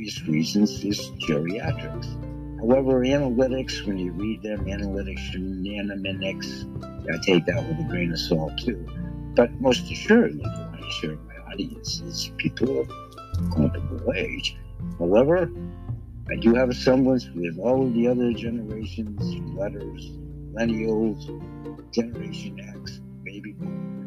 obvious 0.00 0.22
reasons, 0.26 0.82
is 0.84 0.98
geriatrics. 1.28 2.08
However, 2.58 3.04
analytics, 3.04 3.86
when 3.86 3.98
you 3.98 4.12
read 4.12 4.42
them, 4.42 4.64
analytics 4.64 5.34
anaminics, 5.34 6.64
I 7.12 7.18
take 7.24 7.44
that 7.46 7.66
with 7.68 7.78
a 7.78 7.88
grain 7.88 8.12
of 8.12 8.18
salt 8.18 8.56
too. 8.58 8.86
But 9.40 9.58
most 9.58 9.90
assuredly, 9.90 10.42
the 10.42 10.68
lion's 10.70 10.94
share 10.96 11.12
of 11.12 11.26
my 11.26 11.36
audience 11.50 12.02
is 12.02 12.30
people 12.36 12.80
of 12.80 12.88
comparable 13.50 14.12
age. 14.12 14.54
However, 14.98 15.50
I 16.30 16.36
do 16.36 16.54
have 16.54 16.68
a 16.68 16.74
semblance 16.74 17.26
with 17.30 17.58
all 17.58 17.86
of 17.86 17.94
the 17.94 18.06
other 18.06 18.34
generations, 18.34 19.36
letters, 19.56 20.10
millennials, 20.52 21.24
Generation 21.90 22.60
X, 22.60 23.00
baby 23.24 23.52
boom. 23.52 24.04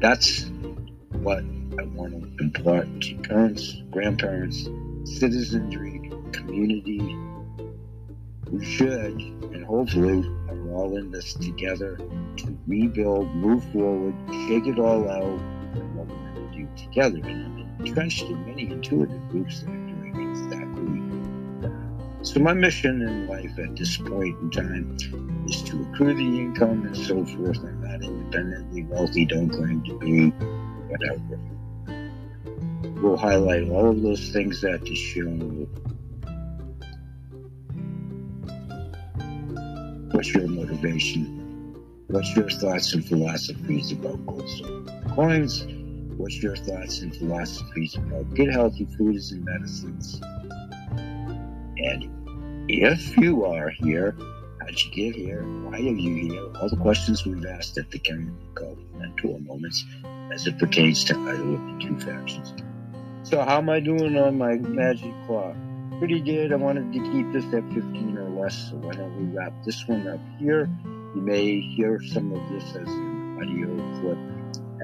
That's 0.00 0.48
what 1.24 1.42
I 1.76 1.82
want 1.96 2.12
to 2.12 2.44
impart 2.44 2.86
to 3.00 3.16
parents, 3.16 3.82
grandparents, 3.90 4.68
citizenry, 5.02 6.08
community. 6.30 7.18
We 8.48 8.64
should, 8.64 9.20
and 9.20 9.64
hopefully, 9.64 10.20
we're 10.48 10.72
all 10.72 10.96
in 10.96 11.10
this 11.10 11.34
together 11.34 11.98
to 12.38 12.58
rebuild, 12.66 13.34
move 13.34 13.64
forward, 13.72 14.14
shake 14.46 14.66
it 14.66 14.78
all 14.78 15.08
out, 15.08 15.22
and 15.22 15.96
what 15.96 16.06
we're 16.08 16.32
going 16.34 16.50
to 16.50 16.56
do 16.56 16.68
together. 16.76 17.18
And 17.24 17.62
I'm 17.62 17.86
entrenched 17.86 18.22
in 18.22 18.46
many 18.46 18.70
intuitive 18.70 19.28
groups 19.30 19.60
that 19.60 19.70
are 19.70 19.86
doing 19.86 20.30
exactly 20.30 21.68
that. 21.68 22.26
So, 22.26 22.40
my 22.40 22.52
mission 22.52 23.02
in 23.02 23.26
life 23.26 23.58
at 23.58 23.76
this 23.76 23.96
point 23.96 24.38
in 24.40 24.50
time 24.50 24.96
is 25.48 25.62
to 25.62 25.82
accrue 25.82 26.14
the 26.14 26.40
income 26.40 26.86
and 26.86 26.96
so 26.96 27.24
forth. 27.24 27.58
I'm 27.58 27.82
not 27.82 28.02
independently 28.02 28.84
wealthy, 28.84 29.24
don't 29.26 29.50
claim 29.50 29.82
to 29.84 29.98
be, 29.98 30.30
whatever. 30.88 31.38
We'll 33.02 33.16
highlight 33.16 33.68
all 33.68 33.90
of 33.90 34.00
those 34.02 34.30
things 34.30 34.64
at 34.64 34.80
the 34.82 34.94
show. 34.94 35.68
What's 40.12 40.32
your 40.32 40.48
motivation? 40.48 41.43
What's 42.08 42.36
your 42.36 42.50
thoughts 42.50 42.92
and 42.92 43.04
philosophies 43.04 43.90
about 43.92 44.26
goals 44.26 44.62
coins? 45.14 45.66
What's 46.18 46.42
your 46.42 46.54
thoughts 46.54 47.00
and 47.00 47.16
philosophies 47.16 47.94
about 47.96 48.34
good 48.34 48.50
healthy 48.50 48.86
foods 48.98 49.32
and 49.32 49.42
medicines? 49.42 50.20
And 51.78 52.10
if 52.68 53.16
you 53.16 53.46
are 53.46 53.70
here, 53.70 54.16
how'd 54.60 54.78
you 54.82 54.90
get 54.92 55.16
here? 55.16 55.42
Why 55.42 55.78
are 55.78 55.80
you 55.80 56.28
here? 56.28 56.44
All 56.60 56.68
the 56.68 56.76
questions 56.76 57.24
we've 57.24 57.44
asked 57.46 57.78
at 57.78 57.90
the 57.90 57.98
chemical 57.98 58.76
mentor 58.96 59.38
moments 59.40 59.84
as 60.30 60.46
it 60.46 60.58
pertains 60.58 61.04
to 61.04 61.14
either 61.14 61.54
of 61.54 61.66
the 61.66 61.78
two 61.80 61.98
factions. 62.00 62.52
So 63.22 63.40
how 63.40 63.58
am 63.58 63.70
I 63.70 63.80
doing 63.80 64.18
on 64.18 64.36
my 64.36 64.56
magic 64.56 65.12
clock? 65.26 65.56
Pretty 65.98 66.20
good. 66.20 66.52
I 66.52 66.56
wanted 66.56 66.92
to 66.92 66.98
keep 67.12 67.32
this 67.32 67.44
at 67.54 67.64
15 67.72 68.18
or 68.18 68.28
less, 68.42 68.68
so 68.68 68.76
why 68.76 68.92
don't 68.92 69.16
we 69.18 69.34
wrap 69.34 69.54
this 69.64 69.88
one 69.88 70.06
up 70.06 70.20
here? 70.38 70.68
You 71.14 71.20
may 71.20 71.60
hear 71.60 72.02
some 72.02 72.32
of 72.32 72.40
this 72.50 72.70
as 72.70 72.88
an 72.88 73.38
audio 73.40 74.00
clip 74.00 74.18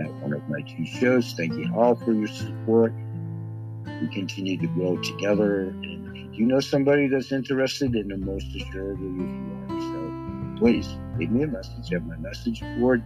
at 0.05 0.15
one 0.23 0.33
of 0.33 0.49
my 0.49 0.61
two 0.61 0.87
shows. 0.87 1.33
Thank 1.33 1.55
you 1.55 1.69
all 1.75 1.97
for 1.97 2.13
your 2.13 2.29
support. 2.29 2.93
We 4.01 4.07
continue 4.13 4.57
to 4.59 4.69
grow 4.69 4.97
together. 4.99 5.71
And 5.71 6.17
if 6.17 6.39
you 6.39 6.47
know 6.47 6.61
somebody 6.61 7.09
that's 7.09 7.33
interested, 7.33 7.97
in 7.97 8.09
the 8.09 8.17
most 8.17 8.47
assuredly 8.55 9.09
if 9.09 9.31
you 9.33 9.75
are. 9.75 9.81
So 9.81 10.61
please 10.61 10.89
leave 11.19 11.33
me 11.33 11.43
a 11.43 11.49
message 11.49 11.93
at 11.93 12.07
my 12.07 12.17
message 12.19 12.61
board 12.79 13.03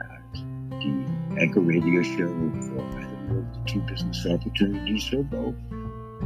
at 0.00 0.32
the 0.32 1.06
Anchor 1.38 1.60
Radio 1.60 2.02
Show 2.02 2.28
for 2.62 2.80
either 2.98 3.38
of 3.38 3.52
the 3.52 3.62
two 3.66 3.80
business 3.82 4.26
opportunities 4.26 5.12
or 5.12 5.24
both, 5.24 5.54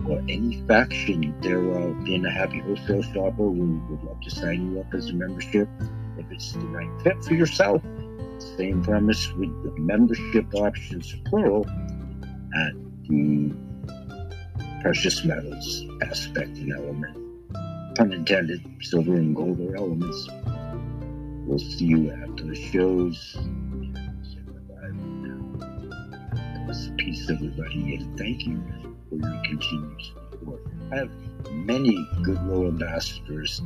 or 0.09 0.21
any 0.29 0.63
faction 0.69 1.35
thereof. 1.41 2.05
Being 2.05 2.25
a 2.25 2.31
happy 2.31 2.61
wholesale 2.61 3.03
shopper, 3.03 3.51
we 3.51 3.67
would 3.67 4.05
love 4.05 4.21
to 4.21 4.31
sign 4.31 4.71
you 4.71 4.81
up 4.81 4.95
as 4.95 5.09
a 5.09 5.15
membership 5.15 5.69
if 6.21 6.31
it's 6.31 6.53
the 6.53 6.67
right 6.67 7.03
fit 7.03 7.25
for 7.25 7.35
yourself. 7.35 7.83
Same 8.57 8.83
premise 8.83 9.33
with 9.33 9.51
the 9.63 9.73
membership 9.81 10.47
options, 10.55 11.15
plural, 11.27 11.67
at 12.55 12.73
the 13.09 13.53
precious 14.81 15.25
metals 15.25 15.87
aspect 16.03 16.57
and 16.59 16.73
element. 16.73 17.17
Pun 17.97 18.13
intended, 18.13 18.61
silver 18.81 19.15
and 19.15 19.35
gold 19.35 19.61
are 19.61 19.77
elements. 19.77 20.29
We'll 21.47 21.59
see 21.59 21.87
you 21.87 22.11
after 22.13 22.45
the 22.45 22.55
shows. 22.55 23.37
Peace, 26.97 27.29
everybody, 27.29 27.97
and 27.97 28.17
thank 28.17 28.47
you 28.47 28.63
for 29.09 29.17
your 29.17 29.43
continued 29.45 30.01
support. 30.31 30.63
I 30.93 30.97
have 30.99 31.11
many 31.51 31.95
good 32.23 32.37
goodwill 32.37 32.69
ambassadors, 32.69 33.61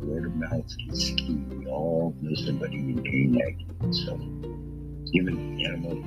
and 0.00 0.10
word 0.10 0.26
of 0.26 0.34
mouth 0.36 0.76
is 0.90 1.14
key. 1.16 1.44
We 1.50 1.66
all 1.66 2.14
know 2.20 2.34
somebody 2.34 2.76
in 2.76 3.02
pain, 3.02 3.92
so 3.92 4.16
human, 5.12 5.60
animal, 5.64 6.02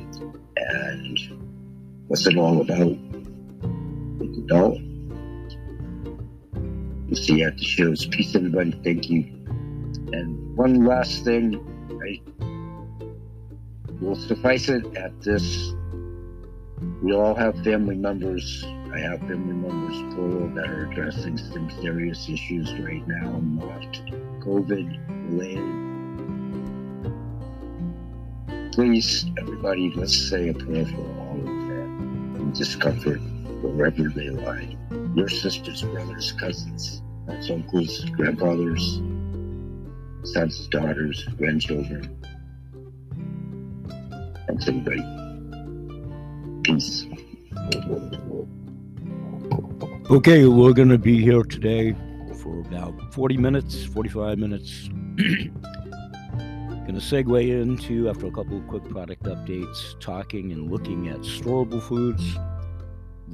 and 0.55 1.19
what's 2.07 2.25
it 2.27 2.37
all 2.37 2.61
about? 2.61 2.97
The 4.19 4.43
dollar. 4.47 4.77
We'll 7.07 7.15
see 7.15 7.39
you 7.39 7.47
at 7.47 7.57
the 7.57 7.63
shows. 7.63 8.05
Peace, 8.07 8.35
everybody. 8.35 8.71
Thank 8.83 9.09
you. 9.09 9.23
And 10.13 10.55
one 10.57 10.85
last 10.85 11.23
thing, 11.23 11.55
I 12.03 12.21
will 14.01 14.15
suffice 14.15 14.69
it 14.69 14.85
at 14.95 15.21
this 15.21 15.73
we 17.01 17.13
all 17.13 17.35
have 17.35 17.55
family 17.63 17.95
members. 17.95 18.63
I 18.97 19.01
have 19.01 19.19
family 19.19 19.53
members, 19.53 20.15
plural, 20.15 20.49
that 20.55 20.67
are 20.67 20.89
addressing 20.89 21.37
some 21.37 21.69
serious 21.81 22.27
issues 22.29 22.73
right 22.79 23.07
now, 23.07 23.39
not 23.41 23.93
COVID 24.41 24.89
related. 25.29 25.61
Please, 28.73 29.27
everybody, 29.37 29.91
let's 29.93 30.17
say 30.17 30.49
a 30.49 30.53
prayer 30.55 30.87
for 30.87 31.01
all 31.19 31.37
of 31.37 31.45
them 31.45 32.33
that 32.33 32.53
discomfort 32.57 33.21
wherever 33.61 34.09
they 34.09 34.31
lie. 34.31 34.75
Your 35.13 35.29
sisters, 35.29 35.83
brothers, 35.83 36.31
cousins, 36.31 37.03
aunts, 37.27 37.51
uncles, 37.51 38.03
grandfathers, 38.05 38.99
sons, 40.23 40.67
daughters, 40.69 41.23
grandchildren. 41.37 42.17
Thanks, 44.47 44.67
everybody. 44.67 45.03
Peace. 46.63 47.05
Okay, 50.09 50.45
we're 50.45 50.71
going 50.71 50.87
to 50.87 50.97
be 50.97 51.21
here 51.21 51.43
today 51.43 51.93
for 52.41 52.61
about 52.61 53.13
40 53.13 53.35
minutes, 53.35 53.83
45 53.83 54.37
minutes. 54.37 54.87
going 55.17 55.51
to 56.87 57.01
segue 57.01 57.61
into, 57.61 58.07
after 58.07 58.27
a 58.27 58.31
couple 58.31 58.55
of 58.55 58.65
quick 58.69 58.87
product 58.87 59.23
updates, 59.23 59.99
talking 59.99 60.53
and 60.53 60.71
looking 60.71 61.09
at 61.09 61.17
storable 61.17 61.81
foods, 61.81 62.23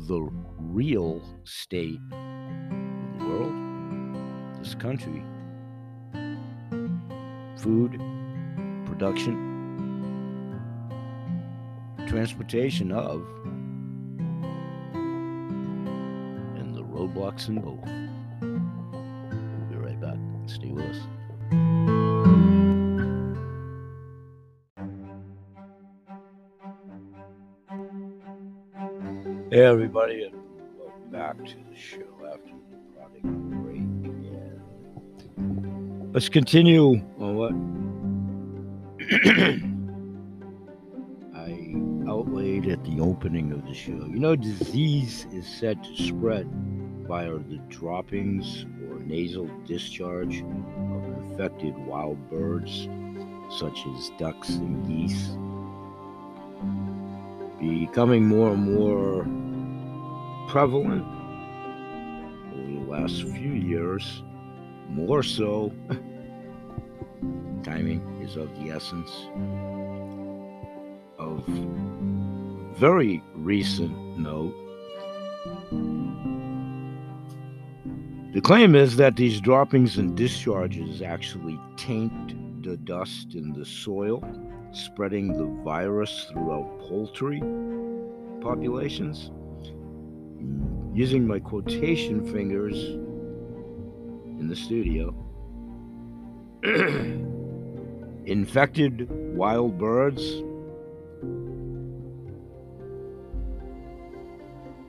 the 0.08 0.28
real 0.58 1.22
state 1.44 2.00
of 2.12 3.20
the 3.20 3.26
world, 3.28 3.54
this 4.58 4.74
country, 4.74 5.24
food, 7.60 8.02
production, 8.88 9.38
transportation 12.08 12.92
of, 12.92 13.24
and 17.04 17.14
roadblocks 17.16 17.48
in 17.50 17.60
both. 17.60 17.80
We'll 18.42 19.68
be 19.70 19.76
right 19.76 20.00
back. 20.00 20.18
Stay 20.46 20.70
with 20.70 20.86
us. 20.86 20.98
Hey, 29.52 29.66
everybody, 29.66 30.24
and 30.24 30.36
welcome 30.80 31.10
back 31.12 31.38
to 31.46 31.56
the 31.70 31.76
show 31.76 32.00
after 32.28 32.54
the 32.72 32.78
product 32.96 33.24
break. 33.24 33.78
And 35.38 36.14
let's 36.14 36.30
continue 36.30 37.02
on 37.20 37.36
what 37.36 37.54
I 41.36 41.76
outlaid 42.10 42.68
at 42.68 42.84
the 42.84 43.00
opening 43.00 43.52
of 43.52 43.66
the 43.66 43.74
show. 43.76 43.92
You 43.92 44.20
know, 44.20 44.36
disease 44.36 45.28
is 45.32 45.48
said 45.48 45.84
to 45.84 45.96
spread 45.96 46.48
via 47.08 47.38
the 47.38 47.60
droppings 47.70 48.66
or 48.90 49.00
nasal 49.00 49.50
discharge 49.66 50.42
of 50.42 51.32
infected 51.32 51.78
wild 51.78 52.18
birds, 52.30 52.88
such 53.50 53.86
as 53.88 54.12
ducks 54.18 54.50
and 54.50 54.88
geese. 54.88 55.30
Becoming 57.60 58.26
more 58.28 58.52
and 58.52 58.74
more 58.74 59.26
prevalent 60.50 61.06
over 62.54 62.72
the 62.72 62.92
last 62.92 63.24
few 63.24 63.54
years, 63.54 64.24
more 64.90 65.24
so. 65.24 65.74
Timing 67.64 68.02
is 68.22 68.36
of 68.36 68.50
the 68.60 68.72
essence 68.72 69.10
of 71.18 71.46
very 72.78 73.24
recent 73.36 74.18
note 74.18 74.63
The 78.34 78.42
claim 78.42 78.74
is 78.74 78.96
that 78.96 79.16
these 79.16 79.40
droppings 79.40 80.00
and 80.00 80.18
discharges 80.18 81.04
actually 81.04 81.60
taint 81.78 82.64
the 82.64 82.78
dust 82.78 83.36
in 83.36 83.54
the 83.54 83.64
soil, 83.64 84.24
spreading 84.72 85.34
the 85.34 85.46
virus 85.64 86.26
throughout 86.32 86.80
poultry 86.80 87.42
populations. 88.42 89.30
Using 90.96 91.28
my 91.28 91.40
quotation 91.40 92.26
fingers 92.34 92.76
in 94.40 94.48
the 94.48 94.56
studio, 94.56 95.14
infected 98.26 99.12
wild 99.36 99.78
birds 99.78 100.42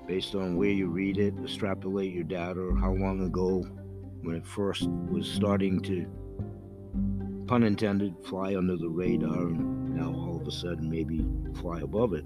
based 0.06 0.34
on 0.34 0.56
where 0.56 0.70
you 0.70 0.88
read 0.88 1.18
it, 1.18 1.34
extrapolate 1.42 2.12
your 2.12 2.24
data, 2.24 2.60
or 2.60 2.76
how 2.76 2.92
long 2.92 3.24
ago 3.24 3.64
when 4.22 4.36
it 4.36 4.46
first 4.46 4.88
was 4.88 5.28
starting 5.28 5.80
to, 5.80 6.06
pun 7.46 7.62
intended, 7.62 8.14
fly 8.24 8.54
under 8.56 8.76
the 8.76 8.88
radar, 8.88 9.48
and 9.48 9.94
now 9.94 10.12
all 10.12 10.40
of 10.40 10.46
a 10.46 10.50
sudden 10.50 10.90
maybe 10.90 11.26
fly 11.60 11.80
above 11.80 12.12
it. 12.14 12.24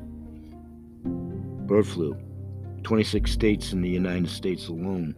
Bird 1.67 1.87
flu, 1.87 2.17
26 2.83 3.31
states 3.31 3.73
in 3.73 3.83
the 3.83 3.89
United 3.89 4.29
States 4.29 4.69
alone. 4.69 5.15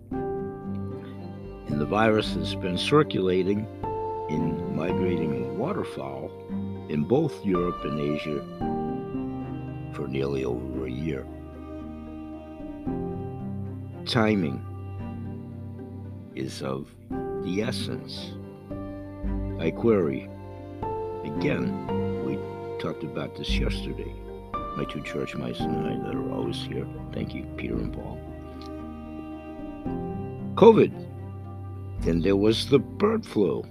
And 1.69 1.81
the 1.81 1.87
virus 1.87 2.35
has 2.35 2.55
been 2.55 2.77
circulating 2.77 3.67
in 4.29 4.77
migrating 4.77 5.57
waterfowl 5.59 6.31
in 6.89 7.05
both 7.05 7.45
Europe 7.45 7.85
and 7.85 8.01
Asia 8.01 8.41
for 9.95 10.09
nearly 10.09 10.45
over 10.45 10.87
a 10.87 10.91
year 10.91 11.27
timing 14.07 14.65
is 16.35 16.63
of 16.63 16.89
the 17.43 17.63
essence. 17.63 18.33
I 19.59 19.71
query. 19.71 20.29
Again, 21.25 21.87
we 22.25 22.37
talked 22.79 23.05
about 23.05 23.37
this 23.37 23.51
yesterday. 23.51 24.13
My 24.77 24.85
two 24.85 25.03
church 25.03 25.35
mice 25.35 25.61
and 25.61 25.87
I 25.87 26.07
that 26.07 26.15
are 26.15 26.33
always 26.33 26.57
here. 26.63 26.87
Thank 27.13 27.35
you, 27.35 27.45
Peter 27.57 27.75
and 27.75 27.93
Paul. 27.93 28.19
COVID. 30.55 31.07
Then 32.01 32.21
there 32.23 32.37
was 32.37 32.69
the 32.69 32.79
bird 32.79 33.27
flu. 33.27 33.63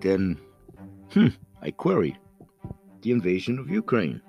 Then, 0.00 0.38
hmm, 1.12 1.28
I 1.62 1.70
query 1.70 2.18
the 3.00 3.10
invasion 3.10 3.58
of 3.58 3.70
Ukraine. 3.70 4.20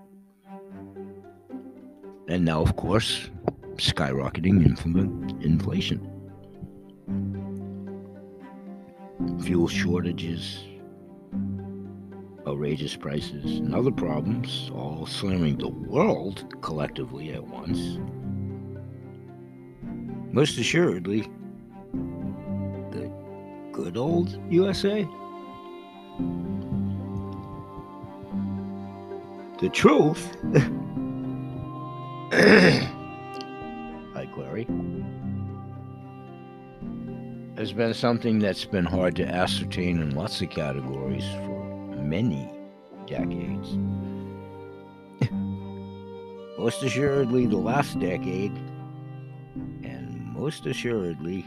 And 2.28 2.46
now, 2.46 2.62
of 2.62 2.76
course, 2.76 3.30
skyrocketing 3.78 4.66
inflation, 5.44 6.00
fuel 9.44 9.68
shortages, 9.68 10.64
outrageous 12.48 12.96
prices, 12.96 13.60
and 13.60 13.74
other 13.74 13.92
problems, 13.92 14.70
all 14.74 15.06
slamming 15.06 15.58
the 15.58 15.70
world 15.70 16.54
collectively 16.62 17.34
at 17.34 17.44
once. 17.44 17.98
Most 20.32 20.58
assuredly, 20.58 21.22
the 22.92 23.12
good 23.72 23.98
old 23.98 24.40
USA. 24.52 25.08
The 29.60 29.70
truth 29.70 30.36
query, 34.34 34.68
has 37.58 37.72
been 37.72 37.94
something 37.94 38.40
that's 38.40 38.66
been 38.66 38.86
hard 38.86 39.16
to 39.16 39.26
ascertain 39.26 40.02
in 40.02 40.16
lots 40.16 40.42
of 40.42 40.50
categories 40.50 41.26
for 41.46 41.64
many 41.98 42.50
decades. 43.06 43.78
most 46.58 46.82
assuredly, 46.84 47.46
the 47.46 47.58
last 47.58 48.00
decade, 48.00 48.54
and 49.84 50.34
most 50.34 50.66
assuredly, 50.66 51.46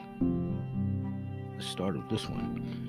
the 1.56 1.62
start 1.62 1.96
of 1.96 2.08
this 2.08 2.28
one. 2.28 2.86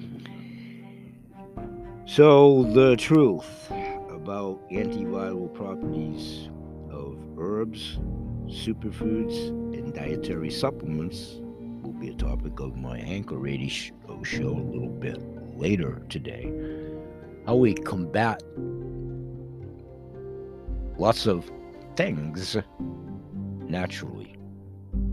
So, 2.06 2.64
the 2.64 2.96
truth 2.96 3.72
about 4.10 4.60
antiviral 4.72 5.54
properties 5.54 6.50
of 6.92 7.18
herbs, 7.38 7.98
superfoods, 8.48 9.67
and 9.88 9.96
dietary 9.96 10.50
supplements 10.50 11.38
will 11.82 11.94
be 11.94 12.10
a 12.10 12.14
topic 12.16 12.60
of 12.60 12.76
my 12.76 12.98
Anchor 12.98 13.38
Radio 13.38 13.94
oh, 14.10 14.22
show 14.22 14.50
a 14.50 14.68
little 14.70 14.90
bit 14.90 15.18
later 15.58 16.02
today. 16.10 16.52
How 17.46 17.56
we 17.56 17.74
combat 17.74 18.44
lots 20.98 21.26
of 21.26 21.50
things 21.96 22.58
naturally, 23.62 24.36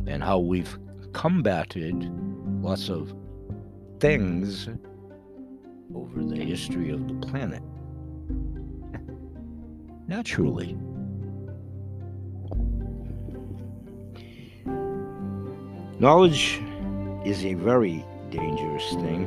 and 0.08 0.24
how 0.24 0.40
we've 0.40 0.76
combated 1.12 2.10
lots 2.60 2.88
of 2.88 3.14
things 4.00 4.68
over 5.94 6.20
the 6.24 6.44
history 6.44 6.90
of 6.90 7.06
the 7.06 7.14
planet 7.28 7.62
naturally. 10.08 10.76
Knowledge 16.04 16.60
is 17.24 17.46
a 17.46 17.54
very 17.54 18.04
dangerous 18.28 18.90
thing. 18.90 19.26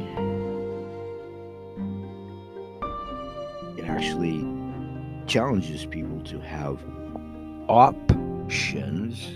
It 3.80 3.86
actually 3.86 4.46
challenges 5.26 5.88
people 5.88 6.22
to 6.26 6.40
have 6.40 6.80
options. 7.68 9.28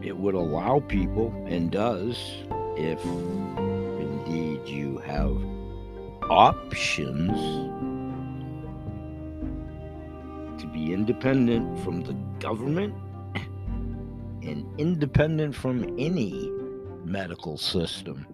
It 0.00 0.16
would 0.16 0.36
allow 0.36 0.78
people, 0.78 1.34
and 1.48 1.72
does, 1.72 2.16
if 2.76 3.04
indeed 3.04 4.60
you 4.68 4.98
have 4.98 5.36
options, 6.30 7.36
to 10.60 10.68
be 10.68 10.92
independent 10.92 11.80
from 11.80 12.04
the 12.04 12.14
government 12.38 12.94
and 14.48 14.80
independent 14.80 15.54
from 15.54 15.84
any 15.98 16.50
medical 17.04 17.56
system. 17.58 18.26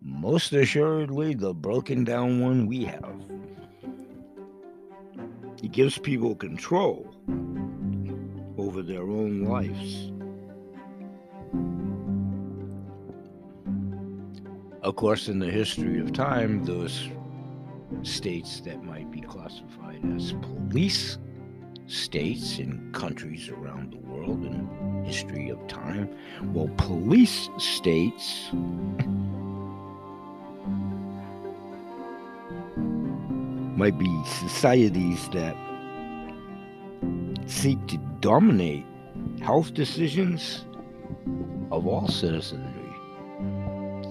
Most 0.00 0.52
assuredly, 0.52 1.34
the 1.34 1.52
broken 1.52 2.04
down 2.04 2.40
one 2.40 2.66
we 2.66 2.84
have. 2.84 3.14
It 5.62 5.72
gives 5.72 5.98
people 5.98 6.34
control 6.34 7.14
over 8.56 8.82
their 8.82 9.02
own 9.02 9.44
lives. 9.44 10.12
Of 14.82 14.96
course, 14.96 15.28
in 15.28 15.38
the 15.40 15.50
history 15.50 15.98
of 16.00 16.12
time, 16.12 16.64
those 16.64 17.08
states 18.02 18.60
that 18.60 18.84
might 18.84 19.10
be 19.10 19.20
classified 19.20 20.00
as 20.14 20.32
police 20.34 21.18
states 21.86 22.58
in 22.58 22.92
countries 22.92 23.48
around 23.48 23.92
the 23.92 23.98
world 23.98 24.44
in 24.44 24.65
history 25.06 25.48
of 25.50 25.66
time. 25.68 26.08
Well, 26.52 26.68
police 26.76 27.48
states 27.58 28.48
might 33.76 33.98
be 33.98 34.22
societies 34.24 35.28
that 35.30 35.56
seek 37.46 37.86
to 37.86 37.98
dominate 38.20 38.84
health 39.42 39.74
decisions 39.74 40.64
of 41.70 41.86
all 41.86 42.08
citizenry 42.08 42.72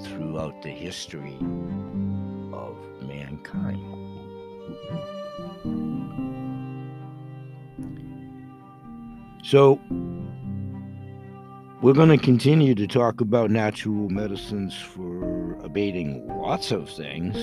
throughout 0.04 0.62
the 0.62 0.70
history 0.70 1.38
of 2.54 2.78
mankind. 3.02 3.82
So, 9.44 9.80
we're 11.86 11.94
going 11.94 12.10
to 12.10 12.18
continue 12.18 12.74
to 12.74 12.88
talk 12.88 13.22
about 13.22 13.52
natural 13.52 14.10
medicines 14.10 14.74
for 14.74 15.54
abating 15.64 16.28
lots 16.28 16.72
of 16.72 16.90
things. 16.90 17.36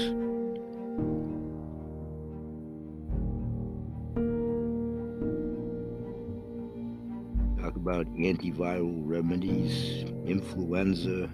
Talk 7.63 7.77
about 7.77 8.05
antiviral 8.17 9.01
remedies, 9.05 10.03
influenza, 10.27 11.31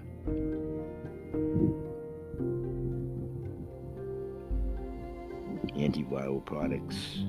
antiviral 5.75 6.45
products, 6.45 7.23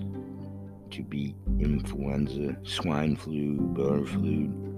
to 0.91 1.03
beat 1.03 1.37
influenza, 1.59 2.55
swine 2.65 3.17
flu, 3.17 3.55
bird 3.57 4.07
flu, 4.11 4.70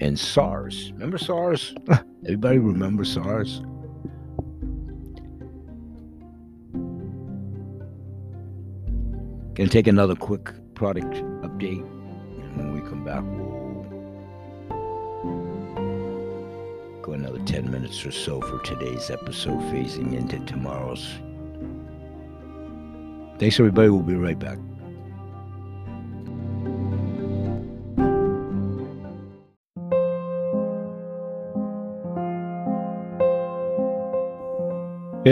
and 0.00 0.18
SARS. 0.18 0.92
Remember 0.92 1.18
SARS? 1.18 1.74
Everybody 2.24 2.58
remember 2.58 3.04
SARS? 3.04 3.60
Gonna 9.54 9.70
take 9.70 9.86
another 9.86 10.14
quick 10.14 10.50
product 10.74 11.14
update, 11.42 11.80
and 11.80 12.56
when 12.58 12.74
we 12.74 12.80
come 12.86 13.04
back, 13.04 13.22
we'll 13.24 13.84
go 17.00 17.12
another 17.12 17.38
10 17.46 17.70
minutes 17.70 18.04
or 18.04 18.10
so 18.10 18.42
for 18.42 18.58
today's 18.58 19.08
episode, 19.10 19.58
phasing 19.72 20.14
into 20.14 20.38
tomorrow's. 20.40 21.08
Thanks, 23.38 23.58
everybody. 23.58 23.88
We'll 23.88 24.02
be 24.02 24.14
right 24.14 24.38
back. 24.38 24.58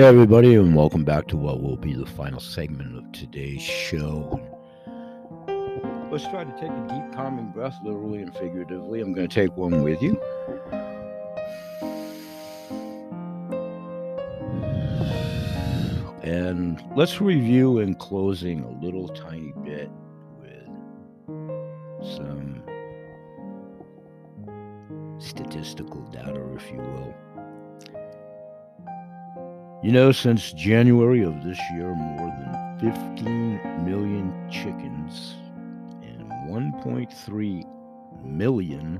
Everybody, 0.04 0.54
and 0.54 0.76
welcome 0.76 1.02
back 1.02 1.26
to 1.26 1.34
what 1.34 1.62
will 1.62 1.78
be 1.78 1.94
the 1.94 2.04
final 2.04 2.38
segment 2.38 2.94
of 2.94 3.10
today's 3.12 3.62
show. 3.62 4.38
Let's 6.10 6.24
try 6.24 6.44
to 6.44 6.52
take 6.60 6.70
a 6.70 6.86
deep, 6.90 7.14
calming 7.14 7.52
breath, 7.52 7.74
literally 7.82 8.20
and 8.20 8.30
figuratively. 8.36 9.00
I'm 9.00 9.14
going 9.14 9.26
to 9.26 9.34
take 9.34 9.56
one 9.56 9.82
with 9.82 10.02
you. 10.02 10.20
And 16.22 16.82
let's 16.94 17.22
review 17.22 17.78
in 17.78 17.94
closing 17.94 18.60
a 18.60 18.70
little 18.84 19.08
tiny 19.08 19.54
bit 19.64 19.90
with 20.38 20.68
some 22.14 22.62
statistical 25.18 26.02
data, 26.12 26.46
if 26.54 26.70
you 26.70 26.76
will. 26.76 27.14
You 29.84 29.92
know, 29.92 30.12
since 30.12 30.50
January 30.52 31.22
of 31.22 31.44
this 31.44 31.60
year, 31.74 31.94
more 31.94 32.32
than 32.40 32.78
15 33.18 33.84
million 33.84 34.32
chickens 34.50 35.34
and 36.02 36.26
1.3 36.48 38.24
million 38.24 38.98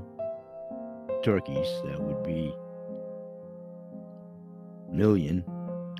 turkeys, 1.23 1.67
that 1.85 1.99
would 1.99 2.21
be 2.21 2.53
million, 4.91 5.43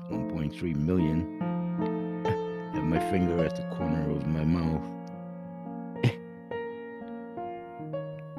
1.3 0.08 0.76
million, 0.76 1.40
have 2.72 2.84
my 2.84 3.00
finger 3.10 3.44
at 3.44 3.56
the 3.56 3.64
corner 3.74 4.08
of 4.12 4.24
my 4.28 4.44
mouth, 4.44 4.86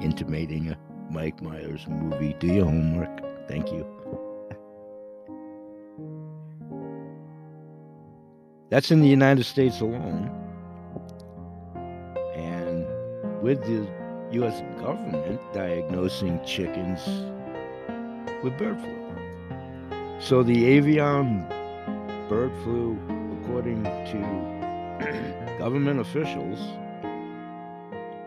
intimating 0.00 0.70
a 0.70 0.78
Mike 1.10 1.42
Myers 1.42 1.86
movie. 1.86 2.34
Do 2.40 2.46
your 2.46 2.64
homework. 2.64 3.20
Thank 3.48 3.70
you. 3.70 4.27
That's 8.70 8.90
in 8.90 9.00
the 9.00 9.08
United 9.08 9.44
States 9.44 9.80
alone. 9.80 10.30
And 12.34 12.86
with 13.42 13.62
the 13.62 13.88
U.S. 14.32 14.62
government 14.78 15.40
diagnosing 15.54 16.44
chickens 16.44 17.00
with 18.42 18.58
bird 18.58 18.78
flu. 18.78 18.98
So 20.20 20.42
the 20.42 20.66
avian 20.66 21.46
bird 22.28 22.52
flu, 22.62 22.98
according 23.40 23.84
to 23.84 25.56
government 25.58 26.00
officials, 26.00 26.60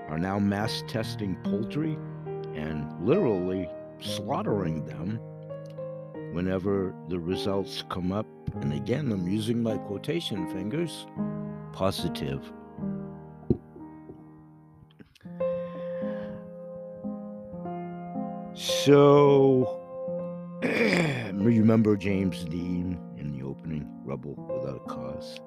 are 0.10 0.18
now 0.18 0.40
mass 0.40 0.84
testing 0.88 1.36
poultry 1.44 1.98
and 2.56 2.92
literally 3.00 3.70
slaughtering 4.00 4.86
them 4.86 5.20
whenever 6.34 6.96
the 7.10 7.20
results 7.20 7.84
come 7.90 8.12
up 8.12 8.26
and 8.56 8.74
again, 8.74 9.12
I'm 9.12 9.28
using 9.28 9.64
my 9.64 9.78
quotation 9.78 10.48
fingers, 10.52 11.06
positive. 11.74 12.52
So, 18.54 19.80
remember 20.64 21.96
James 21.96 22.44
Dean 22.46 23.00
in 23.18 23.32
the 23.32 23.46
opening, 23.46 23.88
Rebel 24.04 24.36
Without 24.36 24.76
a 24.76 24.90
Cause? 24.90 25.40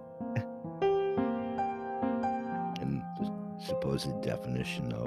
and 2.80 3.02
the 3.18 3.64
supposed 3.64 4.20
definition 4.22 4.92
of, 4.92 5.04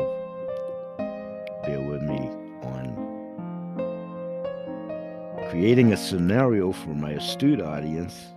bear 1.64 1.82
with 1.82 2.02
me, 2.04 2.47
creating 5.58 5.92
a 5.92 5.98
scenario 5.98 6.72
for 6.72 6.92
my 6.92 7.14
astute 7.14 7.60
audience 7.60 8.28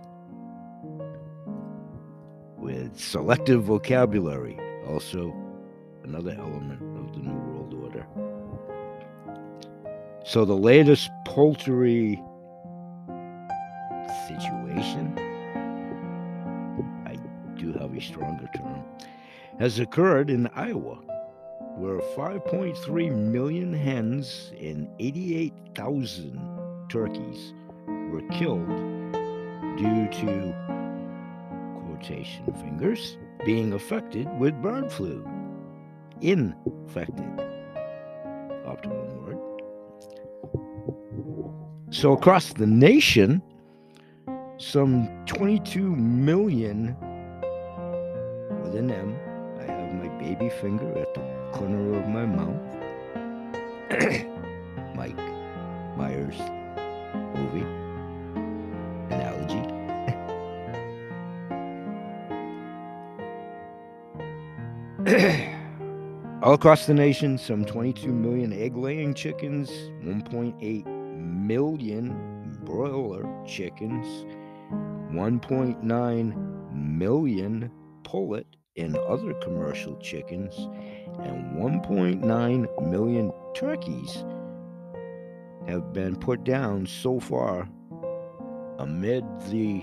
with 2.57 2.99
selective 2.99 3.61
vocabulary, 3.61 4.59
also 4.87 5.31
another 6.03 6.31
element 6.31 6.81
of 6.97 7.13
the 7.13 7.19
New 7.19 7.37
World 7.53 7.75
Order. 7.75 8.07
So, 10.25 10.45
the 10.45 10.57
latest 10.57 11.11
poultry 11.27 12.19
situation, 14.27 15.13
I 17.05 17.17
do 17.55 17.71
have 17.73 17.95
a 17.95 18.01
stronger 18.01 18.49
term, 18.55 18.83
has 19.59 19.77
occurred 19.77 20.31
in 20.31 20.49
Iowa, 20.55 20.95
where 21.75 21.99
5.3 21.99 23.15
million 23.15 23.73
hens 23.73 24.51
and 24.59 24.89
88,000 24.97 26.60
turkeys 26.91 27.53
were 27.87 28.21
killed 28.33 28.67
due 29.77 30.07
to 30.11 30.53
quotation 31.85 32.53
fingers 32.59 33.17
being 33.45 33.71
affected 33.71 34.27
with 34.37 34.61
bird 34.61 34.91
flu. 34.91 35.25
Infected. 36.19 37.39
Optimum 38.65 39.23
word. 39.23 39.37
So 41.91 42.11
across 42.11 42.51
the 42.51 42.67
nation, 42.67 43.41
some 44.57 45.07
22 45.27 45.95
million 45.95 46.97
with 48.63 48.75
an 48.75 48.91
M. 48.91 49.15
I 49.59 49.63
have 49.63 49.93
my 49.93 50.09
baby 50.19 50.49
finger 50.59 50.91
at 50.97 51.13
the 51.13 51.21
corner 51.53 51.97
of 51.97 52.09
my 52.09 52.25
mouth. 52.25 52.59
Mike 54.95 55.17
Myers 55.97 56.37
All 66.41 66.53
across 66.53 66.85
the 66.85 66.93
nation, 66.93 67.37
some 67.37 67.65
22 67.65 68.13
million 68.13 68.53
egg 68.53 68.77
laying 68.77 69.13
chickens, 69.13 69.69
1.8 70.03 70.85
million 71.45 72.57
broiler 72.63 73.27
chickens, 73.45 74.07
1.9 75.11 76.73
million 76.73 77.69
pullet 78.05 78.47
and 78.77 78.95
other 78.95 79.33
commercial 79.41 79.97
chickens, 79.97 80.55
and 81.19 81.57
1.9 81.57 82.89
million 82.89 83.33
turkeys 83.53 84.23
have 85.67 85.91
been 85.91 86.15
put 86.15 86.45
down 86.45 86.85
so 86.85 87.19
far 87.19 87.67
amid 88.79 89.25
the 89.49 89.81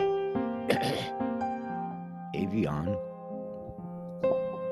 avian 2.35 2.97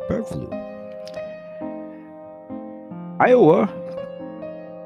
bird 0.09 0.27
flu. 0.27 0.51
Iowa, 3.19 3.69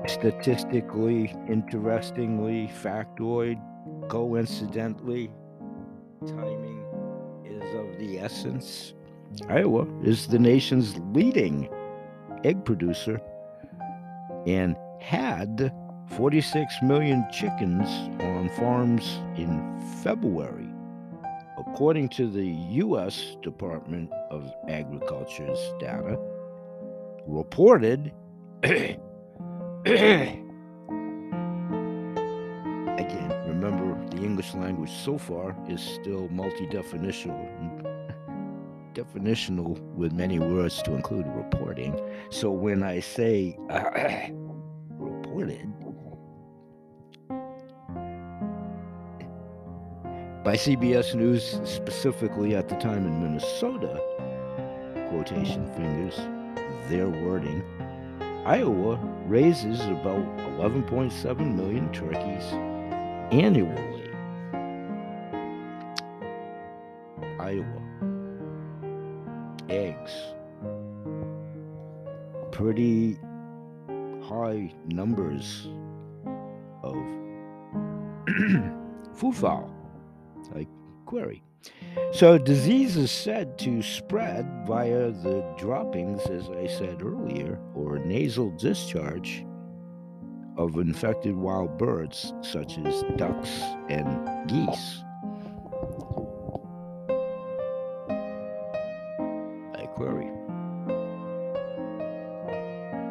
statistically, 0.07 1.35
interestingly, 1.49 2.71
factoid, 2.83 3.61
coincidentally, 4.09 5.31
timing 6.27 6.85
is 7.45 7.75
of 7.75 7.99
the 7.99 8.19
essence. 8.21 8.95
Iowa 9.49 9.87
is 10.03 10.27
the 10.29 10.39
nation's 10.39 10.97
leading 11.13 11.69
egg 12.45 12.65
producer 12.65 13.21
and 14.47 14.77
had 15.01 15.73
46 16.17 16.75
million 16.83 17.27
chickens 17.33 17.89
on 18.21 18.49
farms 18.57 19.21
in 19.37 19.81
February, 20.03 20.70
according 21.73 22.09
to 22.09 22.29
the 22.29 22.47
U.S. 22.83 23.37
Department 23.43 24.11
of 24.31 24.53
Agriculture's 24.69 25.59
data, 25.79 26.19
reported. 27.27 28.13
Again, 28.63 28.99
remember 33.47 33.97
the 34.11 34.23
English 34.23 34.53
language 34.55 34.91
so 34.91 35.17
far 35.17 35.57
is 35.69 35.81
still 35.81 36.29
multi 36.29 36.67
definitional. 36.67 37.39
definitional 38.95 39.81
with 39.95 40.13
many 40.13 40.41
words 40.41 40.83
to 40.83 40.95
include 40.95 41.27
reporting. 41.29 41.99
So 42.31 42.51
when 42.51 42.83
I 42.83 42.99
say 43.01 43.57
reported 44.91 45.73
by 50.51 50.57
CBS 50.57 51.15
News, 51.15 51.61
specifically 51.63 52.57
at 52.57 52.69
the 52.69 52.75
time 52.75 53.07
in 53.07 53.23
Minnesota, 53.23 54.03
quotation 55.09 55.65
fingers, 55.75 56.17
their 56.89 57.09
wording, 57.09 57.63
Iowa 58.45 58.99
raises 59.29 59.79
about 59.79 60.27
11.7 60.59 61.55
million 61.55 61.93
turkeys 61.93 62.43
annually. 63.31 64.11
Iowa. 67.39 67.81
Eggs. 69.69 70.13
Pretty 72.51 73.21
high 74.25 74.75
numbers 74.87 75.69
of 76.83 76.97
food 79.15 79.37
fowl, 79.37 79.80
like 80.55 80.69
query. 81.07 81.43
So, 82.13 82.39
disease 82.39 82.97
is 82.97 83.11
said 83.11 83.59
to 83.59 83.83
spread 83.83 84.65
via 84.67 85.11
the 85.11 85.45
droppings, 85.59 86.23
as 86.27 86.49
I 86.49 86.67
said 86.67 87.03
earlier, 87.03 87.59
or 87.75 87.99
nasal 87.99 88.51
discharge 88.51 89.45
of 90.57 90.77
infected 90.77 91.37
wild 91.37 91.79
birds, 91.79 92.33
such 92.43 92.79
as 92.79 93.03
ducks 93.17 93.63
and 93.89 94.49
geese. 94.49 95.03
I 99.75 99.87
query. 99.95 100.31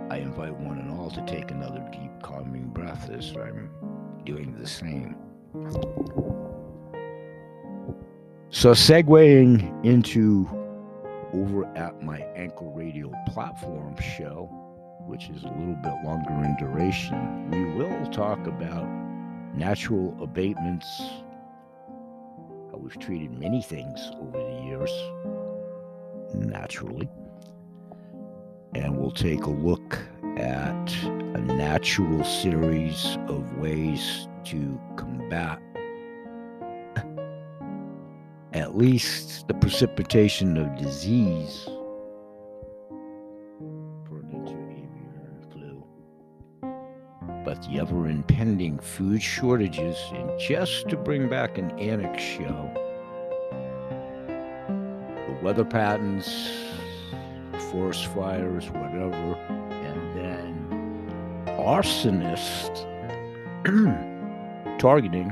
I 0.09 0.17
invite 0.17 0.55
one 0.59 0.79
and 0.79 0.91
all 0.91 1.11
to 1.11 1.25
take 1.25 1.51
another 1.51 1.87
deep, 1.91 2.11
calming 2.21 2.67
breath 2.69 3.09
as 3.09 3.35
I'm 3.37 3.69
doing 4.25 4.55
the 4.59 4.67
same. 4.67 5.15
So, 8.59 8.71
segueing 8.71 9.85
into 9.85 10.45
over 11.33 11.63
at 11.77 12.03
my 12.03 12.19
Anchor 12.35 12.67
Radio 12.67 13.09
platform 13.29 13.95
show, 14.17 14.49
which 15.07 15.29
is 15.29 15.45
a 15.45 15.47
little 15.47 15.77
bit 15.81 15.93
longer 16.03 16.33
in 16.43 16.57
duration, 16.59 17.49
we 17.51 17.63
will 17.75 18.05
talk 18.07 18.45
about 18.47 18.85
natural 19.55 20.13
abatements, 20.21 20.85
how 22.69 22.79
we've 22.79 22.99
treated 22.99 23.31
many 23.39 23.61
things 23.61 24.11
over 24.19 24.37
the 24.37 24.61
years, 24.65 24.91
naturally. 26.33 27.09
And 28.75 28.97
we'll 28.97 29.11
take 29.11 29.43
a 29.43 29.51
look 29.51 29.97
at 30.35 30.93
a 31.05 31.39
natural 31.39 32.25
series 32.25 33.17
of 33.29 33.57
ways 33.57 34.27
to 34.47 34.77
combat 34.97 35.61
at 38.53 38.77
least 38.77 39.47
the 39.47 39.53
precipitation 39.53 40.57
of 40.57 40.75
disease. 40.77 41.67
Into 44.31 44.53
avian 44.53 45.45
flu, 45.51 45.83
but 47.45 47.61
the 47.63 47.79
ever 47.79 48.07
impending 48.07 48.79
food 48.79 49.21
shortages, 49.21 49.97
and 50.13 50.39
just 50.39 50.89
to 50.89 50.97
bring 50.97 51.29
back 51.29 51.57
an 51.57 51.71
annex 51.79 52.21
show, 52.21 52.71
the 55.27 55.39
weather 55.43 55.65
patterns, 55.65 56.49
forest 57.71 58.07
fires, 58.07 58.69
whatever, 58.69 59.35
and 59.35 60.17
then 60.17 61.05
arsonists 61.57 62.85
targeting 64.79 65.31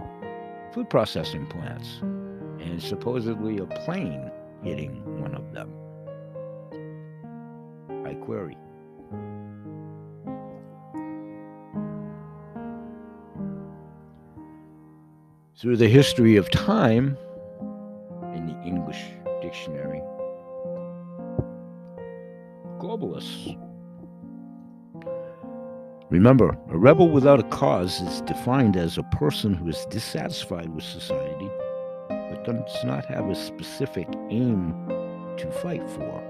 food 0.72 0.90
processing 0.90 1.46
plants 1.48 2.02
and 2.72 2.82
supposedly 2.82 3.58
a 3.58 3.66
plane 3.66 4.32
hitting 4.64 5.22
one 5.22 5.34
of 5.34 5.54
them. 5.54 5.72
I 8.06 8.14
query. 8.16 8.58
Through 15.60 15.78
the 15.78 15.88
history 15.88 16.36
of 16.36 16.50
time, 16.52 17.18
in 18.36 18.46
the 18.46 18.62
English 18.64 19.04
dictionary, 19.42 20.02
globalists. 22.80 23.58
Remember, 26.10 26.58
a 26.70 26.78
rebel 26.78 27.10
without 27.10 27.40
a 27.40 27.44
cause 27.44 28.00
is 28.02 28.22
defined 28.22 28.78
as 28.78 28.98
a 28.98 29.04
person 29.04 29.54
who 29.54 29.68
is 29.68 29.86
dissatisfied 29.90 30.70
with 30.74 30.84
society 30.84 31.37
does 32.54 32.84
not 32.86 33.06
have 33.06 33.30
a 33.30 33.36
specific 33.36 34.08
aim 34.30 34.74
to 35.38 35.52
fight 35.52 35.88
for. 35.90 36.24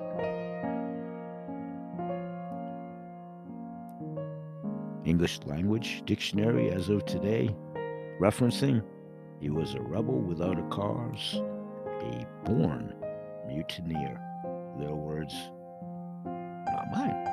English 5.05 5.39
language 5.45 6.01
dictionary 6.05 6.69
as 6.71 6.89
of 6.89 7.05
today, 7.05 7.55
referencing 8.19 8.83
he 9.39 9.49
was 9.49 9.75
a 9.75 9.81
rebel 9.81 10.19
without 10.19 10.59
a 10.59 10.63
cause, 10.63 11.35
a 12.01 12.27
born 12.43 12.93
mutineer. 13.47 14.19
Their 14.79 14.95
words, 14.95 15.33
not 16.25 16.91
mine. 16.91 17.25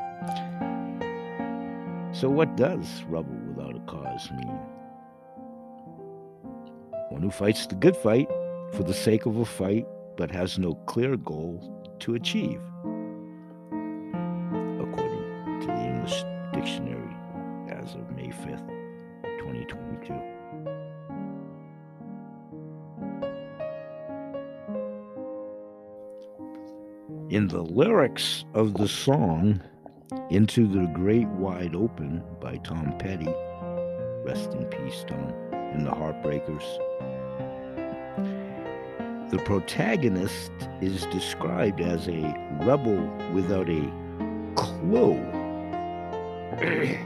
So, 2.12 2.28
what 2.28 2.56
does 2.56 3.02
rebel 3.08 3.34
without 3.48 3.76
a 3.76 3.80
cause 3.80 4.30
mean? 4.30 4.58
One 7.10 7.22
who 7.22 7.30
fights 7.30 7.66
the 7.66 7.74
good 7.74 7.96
fight 7.96 8.28
for 8.72 8.82
the 8.82 8.94
sake 8.94 9.26
of 9.26 9.36
a 9.36 9.44
fight 9.44 9.86
but 10.16 10.30
has 10.30 10.58
no 10.58 10.74
clear 10.86 11.16
goal 11.16 11.60
to 12.00 12.14
achieve, 12.14 12.60
according 14.80 15.60
to 15.60 15.66
the 15.66 15.84
English 15.84 16.24
Dictionary 16.52 17.16
as 17.68 17.94
of 17.94 18.10
May 18.14 18.28
5th, 18.28 18.68
2022. 19.38 20.14
In 27.30 27.48
the 27.48 27.62
lyrics 27.62 28.44
of 28.54 28.74
the 28.74 28.86
song 28.86 29.60
Into 30.30 30.66
the 30.68 30.86
Great 30.94 31.26
Wide 31.28 31.74
Open 31.74 32.22
by 32.40 32.58
Tom 32.58 32.94
Petty, 32.98 33.32
rest 34.24 34.52
in 34.52 34.64
peace, 34.66 35.04
Tom, 35.08 35.32
and 35.52 35.86
the 35.86 35.90
Heartbreakers 35.90 36.62
the 39.34 39.42
protagonist 39.42 40.52
is 40.80 41.06
described 41.06 41.80
as 41.80 42.06
a 42.06 42.22
rebel 42.60 43.00
without 43.32 43.68
a 43.68 43.82
clue. 44.54 45.16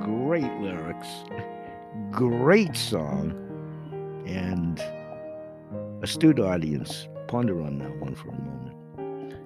great 0.00 0.52
lyrics, 0.60 1.06
great 2.10 2.74
song, 2.74 3.32
and 4.26 4.82
astute 6.02 6.40
audience. 6.40 7.06
Ponder 7.28 7.62
on 7.62 7.78
that 7.78 7.96
one 8.00 8.16
for 8.16 8.30
a 8.30 8.32
moment. 8.32 9.36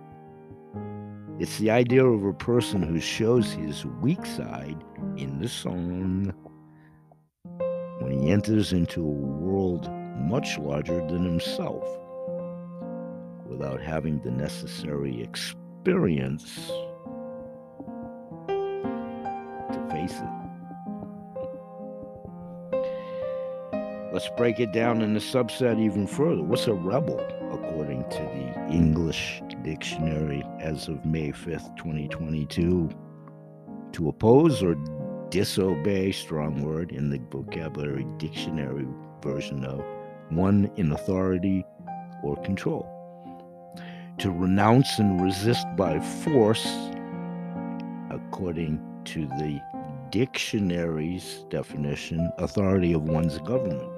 It's 1.39 1.59
the 1.59 1.71
idea 1.71 2.03
of 2.03 2.25
a 2.25 2.33
person 2.33 2.83
who 2.83 2.99
shows 2.99 3.53
his 3.53 3.85
weak 4.01 4.25
side 4.25 4.83
in 5.19 5.39
the 5.39 5.51
song 5.51 6.33
when 7.99 8.11
he 8.11 8.31
enters 8.31 8.73
into 8.73 9.03
a 9.03 9.05
world 9.05 9.91
much 10.19 10.57
larger 10.57 11.07
than 11.09 11.23
himself 11.23 11.87
without 13.57 13.81
having 13.81 14.21
the 14.21 14.31
necessary 14.31 15.23
experience 15.23 16.71
to 18.49 19.89
face 19.91 20.13
it. 20.13 20.29
Let's 24.13 24.29
break 24.37 24.61
it 24.61 24.73
down 24.73 25.03
in 25.03 25.15
the 25.15 25.21
subset 25.21 25.81
even 25.81 26.07
further. 26.07 26.43
What's 26.43 26.67
a 26.67 26.75
rebel, 26.75 27.19
according 27.51 28.09
to 28.11 28.19
the 28.19 28.69
English 28.71 29.43
Dictionary 29.63 30.43
as 30.61 30.89
of 30.89 31.05
May 31.05 31.33
5th, 31.33 31.77
2022? 31.77 32.91
To 33.93 34.09
oppose 34.09 34.63
or 34.63 34.75
disobey, 35.31 36.13
strong 36.13 36.63
word 36.63 36.93
in 36.93 37.11
the 37.11 37.21
vocabulary 37.31 38.07
dictionary 38.19 38.87
version 39.23 39.65
of 39.65 39.83
one 40.31 40.71
in 40.77 40.93
authority 40.93 41.65
or 42.23 42.37
control 42.43 42.96
to 44.19 44.31
renounce 44.31 44.99
and 44.99 45.21
resist 45.21 45.67
by 45.77 46.01
force, 46.01 46.67
according 48.11 48.81
to 49.05 49.27
the 49.27 49.61
dictionary's 50.11 51.45
definition, 51.51 52.31
authority 52.39 52.93
of 52.93 53.03
one's 53.03 53.39
government. 53.41 53.93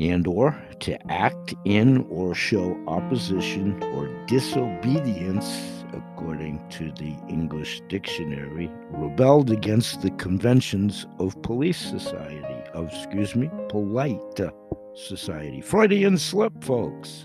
and 0.00 0.26
or 0.26 0.60
to 0.80 0.98
act 1.10 1.54
in 1.64 2.04
or 2.10 2.34
show 2.34 2.76
opposition 2.88 3.80
or 3.94 4.08
disobedience 4.26 5.84
according 5.92 6.60
to 6.68 6.90
the 6.92 7.14
english 7.28 7.80
dictionary 7.88 8.68
rebelled 8.90 9.50
against 9.50 10.02
the 10.02 10.10
conventions 10.12 11.06
of 11.20 11.40
police 11.42 11.78
society 11.78 12.60
of 12.72 12.88
excuse 12.88 13.36
me 13.36 13.48
polite 13.68 14.40
society 14.94 15.60
freudian 15.60 16.18
slip 16.18 16.52
folks 16.62 17.24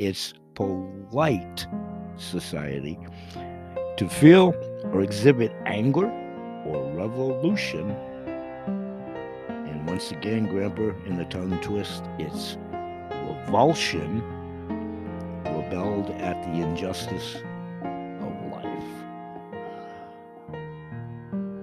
it's 0.00 0.34
polite 0.54 1.66
society 2.16 2.98
to 3.98 4.08
feel 4.08 4.54
or 4.92 5.02
exhibit 5.02 5.52
anger 5.66 6.06
or 6.66 6.92
revolution 6.94 7.94
And 9.80 9.88
once 9.88 10.10
again, 10.12 10.46
Grandpa, 10.46 10.90
in 11.06 11.16
the 11.16 11.24
tongue 11.26 11.58
twist, 11.62 12.04
it's 12.18 12.58
revulsion, 13.26 14.22
rebelled 15.44 16.10
at 16.10 16.42
the 16.44 16.60
injustice 16.62 17.36
of 18.22 18.52
life. 18.52 18.92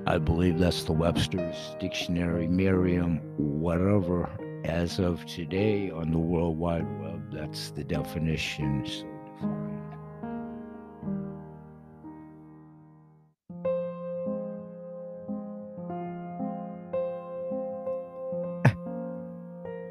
I 0.07 0.17
believe 0.17 0.57
that's 0.59 0.83
the 0.83 0.93
Webster's 0.93 1.75
Dictionary, 1.79 2.47
Merriam, 2.47 3.21
whatever. 3.37 4.29
As 4.65 4.99
of 4.99 5.25
today 5.27 5.91
on 5.91 6.11
the 6.11 6.17
World 6.17 6.57
Wide 6.57 6.87
Web, 6.99 7.06
that's 7.31 7.71
the 7.71 7.83
definition. 7.83 8.85
So 8.85 9.03
defined. 9.41 9.83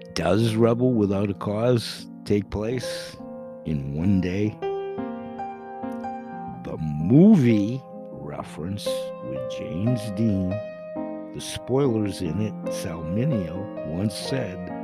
does 0.15 0.55
Rebel 0.55 0.93
Without 0.93 1.31
a 1.31 1.35
Cause 1.35 2.07
take 2.25 2.51
place 2.51 3.17
in 3.65 3.95
one 3.95 4.21
day? 4.21 4.57
The 6.65 6.77
movie 6.79 7.81
reference 8.13 8.87
with 9.25 9.51
James 9.57 10.01
Dean, 10.13 10.51
the 11.35 11.41
spoilers 11.41 12.21
in 12.23 12.41
it, 12.41 12.73
Sal 12.73 13.03
Mineo 13.03 13.87
once 13.87 14.15
said 14.15 14.76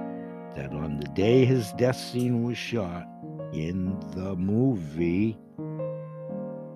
that 0.54 0.72
on 0.72 0.98
the 0.98 1.08
day 1.08 1.44
his 1.44 1.72
death 1.72 1.96
scene 1.96 2.42
was 2.42 2.58
shot 2.58 3.06
in 3.52 3.98
the 4.14 4.34
movie, 4.36 5.38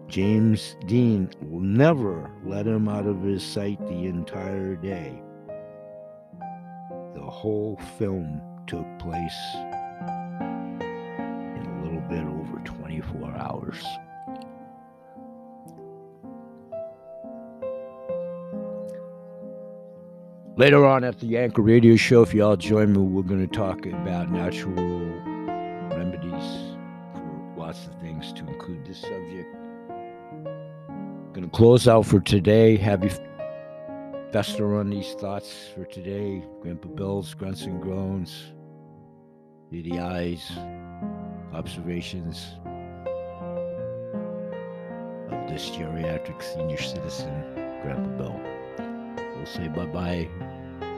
James 0.09 0.77
Dean 0.87 1.29
will 1.43 1.61
never 1.61 2.31
let 2.45 2.67
him 2.67 2.89
out 2.89 3.07
of 3.07 3.23
his 3.23 3.43
sight 3.43 3.79
the 3.87 4.07
entire 4.07 4.77
day. 4.77 5.21
The 7.15 7.23
whole 7.23 7.81
film 7.99 8.41
took 8.67 8.87
place 8.99 9.57
Later 20.67 20.85
on 20.85 21.05
at 21.05 21.21
the 21.21 21.39
Anchor 21.39 21.63
Radio 21.63 21.95
Show, 21.95 22.23
if 22.23 22.35
y'all 22.35 22.57
join 22.57 22.93
me, 22.93 22.99
we're 22.99 23.23
going 23.23 23.47
to 23.49 23.57
talk 23.57 23.87
about 23.87 24.33
natural 24.33 24.75
remedies 25.97 26.75
for 27.15 27.55
lots 27.57 27.87
of 27.87 27.95
things 28.01 28.33
to 28.33 28.45
include 28.49 28.85
this 28.85 28.99
subject. 28.99 29.47
Going 31.33 31.45
to 31.45 31.49
close 31.53 31.87
out 31.87 32.05
for 32.05 32.19
today. 32.19 32.77
Happy 32.77 33.11
fester 34.33 34.77
on 34.77 34.91
these 34.91 35.13
thoughts 35.13 35.69
for 35.73 35.85
today. 35.85 36.43
Grandpa 36.63 36.89
Bill's 36.89 37.33
grunts 37.33 37.63
and 37.63 37.81
groans. 37.81 38.53
the 39.71 40.01
eyes, 40.01 40.51
observations 41.53 42.45
of 45.31 45.49
this 45.49 45.71
geriatric 45.71 46.43
senior 46.43 46.83
citizen, 46.83 47.41
Grandpa 47.85 48.17
Bill. 48.19 48.41
We'll 49.37 49.47
say 49.47 49.69
bye 49.69 49.87
bye 49.87 50.29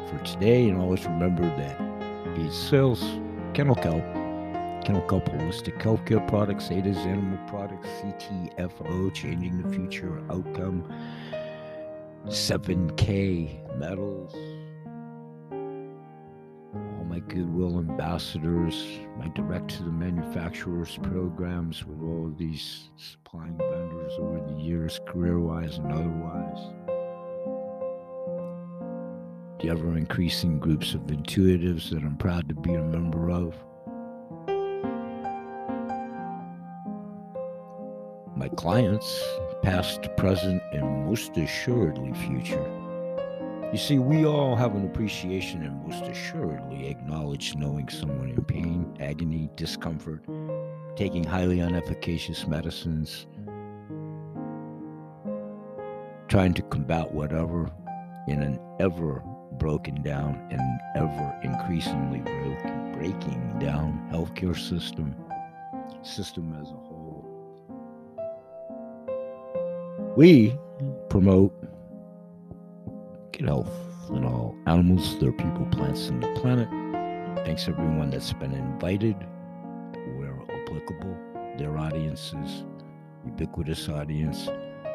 for 0.08 0.18
today 0.24 0.68
and 0.68 0.78
always 0.80 1.04
remember 1.04 1.42
that 1.42 1.78
he 2.36 2.50
sells 2.50 3.02
kennel 3.52 3.74
kelp, 3.74 4.04
kennel 4.84 5.02
kelp 5.08 5.26
holistic 5.26 5.78
healthcare 5.80 6.26
products, 6.28 6.70
Ada's 6.70 6.96
animal 6.98 7.38
products, 7.46 7.88
CTFO, 8.00 9.12
changing 9.12 9.62
the 9.62 9.68
future 9.74 10.22
outcome, 10.30 10.84
7K 12.26 13.76
metals 13.78 14.34
All 15.52 17.04
my 17.04 17.20
Goodwill 17.20 17.78
ambassadors, 17.78 19.00
my 19.18 19.28
direct 19.28 19.68
to 19.76 19.82
the 19.82 19.90
manufacturers 19.90 20.98
programs 21.02 21.84
with 21.84 22.00
all 22.02 22.32
these 22.36 22.90
supplying 22.96 23.56
vendors 23.58 24.12
over 24.18 24.40
the 24.46 24.60
years, 24.60 25.00
career 25.06 25.38
wise 25.38 25.78
and 25.78 25.92
otherwise. 25.92 26.77
The 29.60 29.70
ever 29.70 29.96
increasing 29.96 30.58
groups 30.58 30.94
of 30.94 31.02
intuitives 31.02 31.90
that 31.90 32.02
I'm 32.02 32.16
proud 32.16 32.48
to 32.48 32.54
be 32.54 32.74
a 32.74 32.82
member 32.82 33.30
of. 33.30 33.54
My 38.36 38.48
clients, 38.48 39.22
past, 39.62 40.08
present, 40.16 40.62
and 40.72 41.06
most 41.06 41.36
assuredly 41.36 42.12
future 42.14 42.78
you 43.70 43.76
see, 43.76 43.98
we 43.98 44.24
all 44.24 44.56
have 44.56 44.74
an 44.74 44.86
appreciation 44.86 45.62
and 45.62 45.86
most 45.86 46.02
assuredly 46.04 46.88
acknowledge 46.88 47.54
knowing 47.54 47.86
someone 47.90 48.30
in 48.30 48.42
pain, 48.42 48.96
agony, 48.98 49.50
discomfort, 49.56 50.24
taking 50.96 51.22
highly 51.22 51.58
unefficacious 51.58 52.46
medicines, 52.46 53.26
trying 56.28 56.54
to 56.54 56.62
combat 56.62 57.12
whatever 57.12 57.70
in 58.26 58.40
an 58.42 58.58
ever 58.80 59.22
broken 59.52 60.02
down 60.02 60.46
and 60.50 60.60
ever 60.96 61.40
increasingly 61.42 62.20
breaking 62.92 63.58
down 63.58 64.00
healthcare 64.12 64.56
system, 64.56 65.14
system 66.02 66.56
as 66.60 66.68
a 66.68 66.74
whole. 66.74 67.24
We 70.16 70.56
promote 71.08 71.54
good 73.32 73.46
health 73.46 73.70
in 74.10 74.24
all 74.24 74.56
animals, 74.66 75.18
their 75.20 75.32
people, 75.32 75.66
plants, 75.70 76.08
and 76.08 76.22
the 76.22 76.32
planet. 76.34 76.68
Thanks 77.44 77.68
everyone 77.68 78.10
that's 78.10 78.32
been 78.32 78.52
invited, 78.52 79.16
where 80.16 80.36
applicable. 80.42 81.16
Their 81.56 81.76
audiences, 81.76 82.64
ubiquitous 83.24 83.88
audience. 83.88 84.48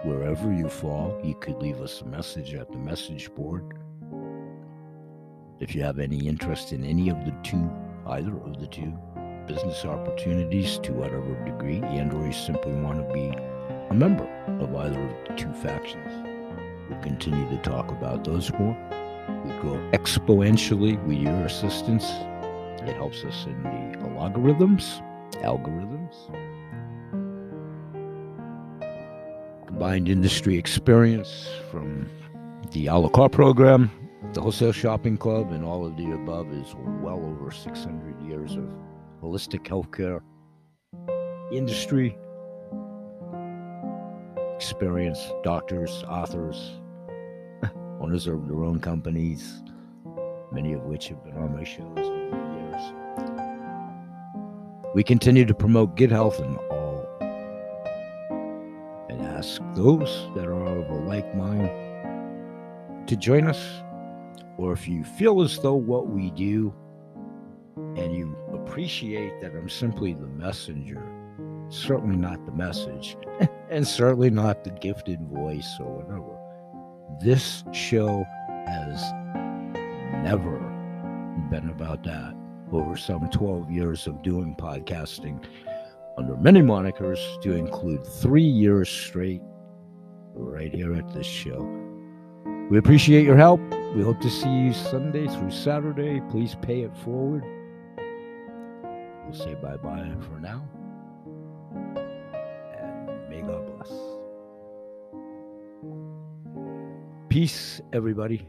Wherever 0.04 0.52
you 0.54 0.68
fall, 0.68 1.18
you 1.24 1.36
could 1.36 1.62
leave 1.62 1.80
us 1.80 2.02
a 2.02 2.06
message 2.06 2.54
at 2.54 2.72
the 2.72 2.78
message 2.78 3.34
board. 3.34 3.78
If 5.60 5.76
you 5.76 5.84
have 5.84 6.00
any 6.00 6.28
interest 6.28 6.74
in 6.74 6.84
any 6.84 7.10
of 7.10 7.26
the 7.26 7.34
two, 7.44 7.70
either 8.08 8.36
of 8.38 8.60
the 8.60 8.68
two, 8.68 8.98
business 9.48 9.86
opportunities 9.86 10.80
to 10.80 10.92
whatever 10.94 11.36
degree, 11.46 11.78
and 11.78 12.12
or 12.14 12.26
you 12.26 12.34
simply 12.34 12.74
want 12.74 13.08
to 13.08 13.14
be 13.14 13.28
a 13.90 13.94
member 13.94 14.28
of 14.60 14.76
either 14.76 15.00
of 15.00 15.28
the 15.28 15.34
two 15.36 15.54
factions. 15.54 16.12
We'll 16.90 17.00
continue 17.02 17.48
to 17.50 17.58
talk 17.58 17.92
about 17.92 18.24
those 18.24 18.52
more. 18.54 18.76
We 19.46 19.52
grow 19.62 19.78
exponentially 19.92 21.02
with 21.06 21.18
your 21.18 21.46
assistance. 21.46 22.10
It 22.82 22.96
helps 22.96 23.24
us 23.24 23.46
in 23.46 23.64
the 24.02 24.08
logarithms, 24.10 25.02
algorithms. 25.44 26.16
Combined 29.68 30.10
industry 30.10 30.58
experience 30.58 31.48
from 31.70 32.10
the 32.72 32.88
a 32.88 32.96
la 32.96 33.10
carte 33.10 33.32
program, 33.32 33.92
the 34.34 34.42
wholesale 34.42 34.72
shopping 34.72 35.18
club, 35.18 35.52
and 35.52 35.64
all 35.64 35.86
of 35.86 35.96
the 35.96 36.12
above 36.12 36.52
is 36.52 36.76
well 37.02 37.24
over 37.24 37.52
600 37.52 38.22
years 38.22 38.56
of 38.56 38.66
holistic 39.22 39.64
healthcare 39.66 40.22
industry 41.52 42.18
experience, 44.56 45.32
doctors, 45.44 46.04
authors, 46.08 46.80
owners 48.00 48.28
of 48.28 48.48
their 48.48 48.64
own 48.64 48.80
companies, 48.80 49.62
many 50.52 50.74
of 50.74 50.82
which 50.84 51.10
have 51.10 51.24
been 51.24 51.38
on 51.38 51.54
my 51.54 51.64
shows 51.64 51.98
over 51.98 52.30
the 52.30 52.38
years. 52.60 52.94
We 54.96 55.04
continue 55.04 55.46
to 55.46 55.54
promote 55.54 55.96
good 55.98 56.12
health 56.12 56.40
in 56.40 56.56
all 56.72 57.06
and 59.10 59.22
ask 59.22 59.62
those 59.76 60.30
that 60.36 60.48
are 60.48 60.66
of 60.66 60.90
a 60.90 60.96
like 61.06 61.36
mind 61.36 61.70
to 63.08 63.16
join 63.16 63.48
us. 63.48 63.84
Or 64.64 64.72
if 64.72 64.88
you 64.88 65.04
feel 65.04 65.42
as 65.42 65.60
though 65.60 65.76
what 65.76 66.08
we 66.08 66.32
do 66.32 66.74
and 67.76 68.16
you 68.16 68.34
appreciate 68.54 69.42
that 69.42 69.52
I'm 69.54 69.68
simply 69.68 70.14
the 70.14 70.28
messenger, 70.28 71.04
certainly 71.68 72.16
not 72.16 72.46
the 72.46 72.54
message, 72.54 73.18
and 73.70 73.86
certainly 73.86 74.30
not 74.30 74.64
the 74.64 74.70
gifted 74.70 75.20
voice 75.28 75.70
or 75.82 75.98
whatever. 75.98 76.40
This 77.22 77.66
show 77.74 78.24
has 78.66 79.04
never 80.24 80.58
been 81.52 81.70
about 81.70 82.04
that. 82.06 82.34
over 82.72 82.96
some 82.96 83.30
12 83.30 83.70
years 83.70 84.08
of 84.08 84.22
doing 84.24 84.56
podcasting 84.56 85.44
under 86.18 86.38
many 86.38 86.62
monikers 86.62 87.20
to 87.42 87.52
include 87.52 88.08
three 88.08 88.42
years 88.42 88.90
straight 88.90 89.42
right 90.34 90.74
here 90.74 90.94
at 90.94 91.14
this 91.14 91.28
show. 91.28 91.70
We 92.72 92.78
appreciate 92.78 93.26
your 93.26 93.36
help. 93.36 93.60
We 93.96 94.02
hope 94.02 94.20
to 94.22 94.30
see 94.30 94.50
you 94.50 94.74
Sunday 94.74 95.28
through 95.28 95.52
Saturday. 95.52 96.20
Please 96.32 96.56
pay 96.62 96.82
it 96.82 96.98
forward. 96.98 97.44
We'll 99.24 99.34
say 99.34 99.54
bye 99.54 99.78
bye 99.78 100.12
for 100.20 100.40
now. 100.40 100.68
And 102.80 103.30
may 103.30 103.42
God 103.42 103.64
bless. 103.78 103.92
Peace, 107.30 107.82
everybody. 107.94 108.48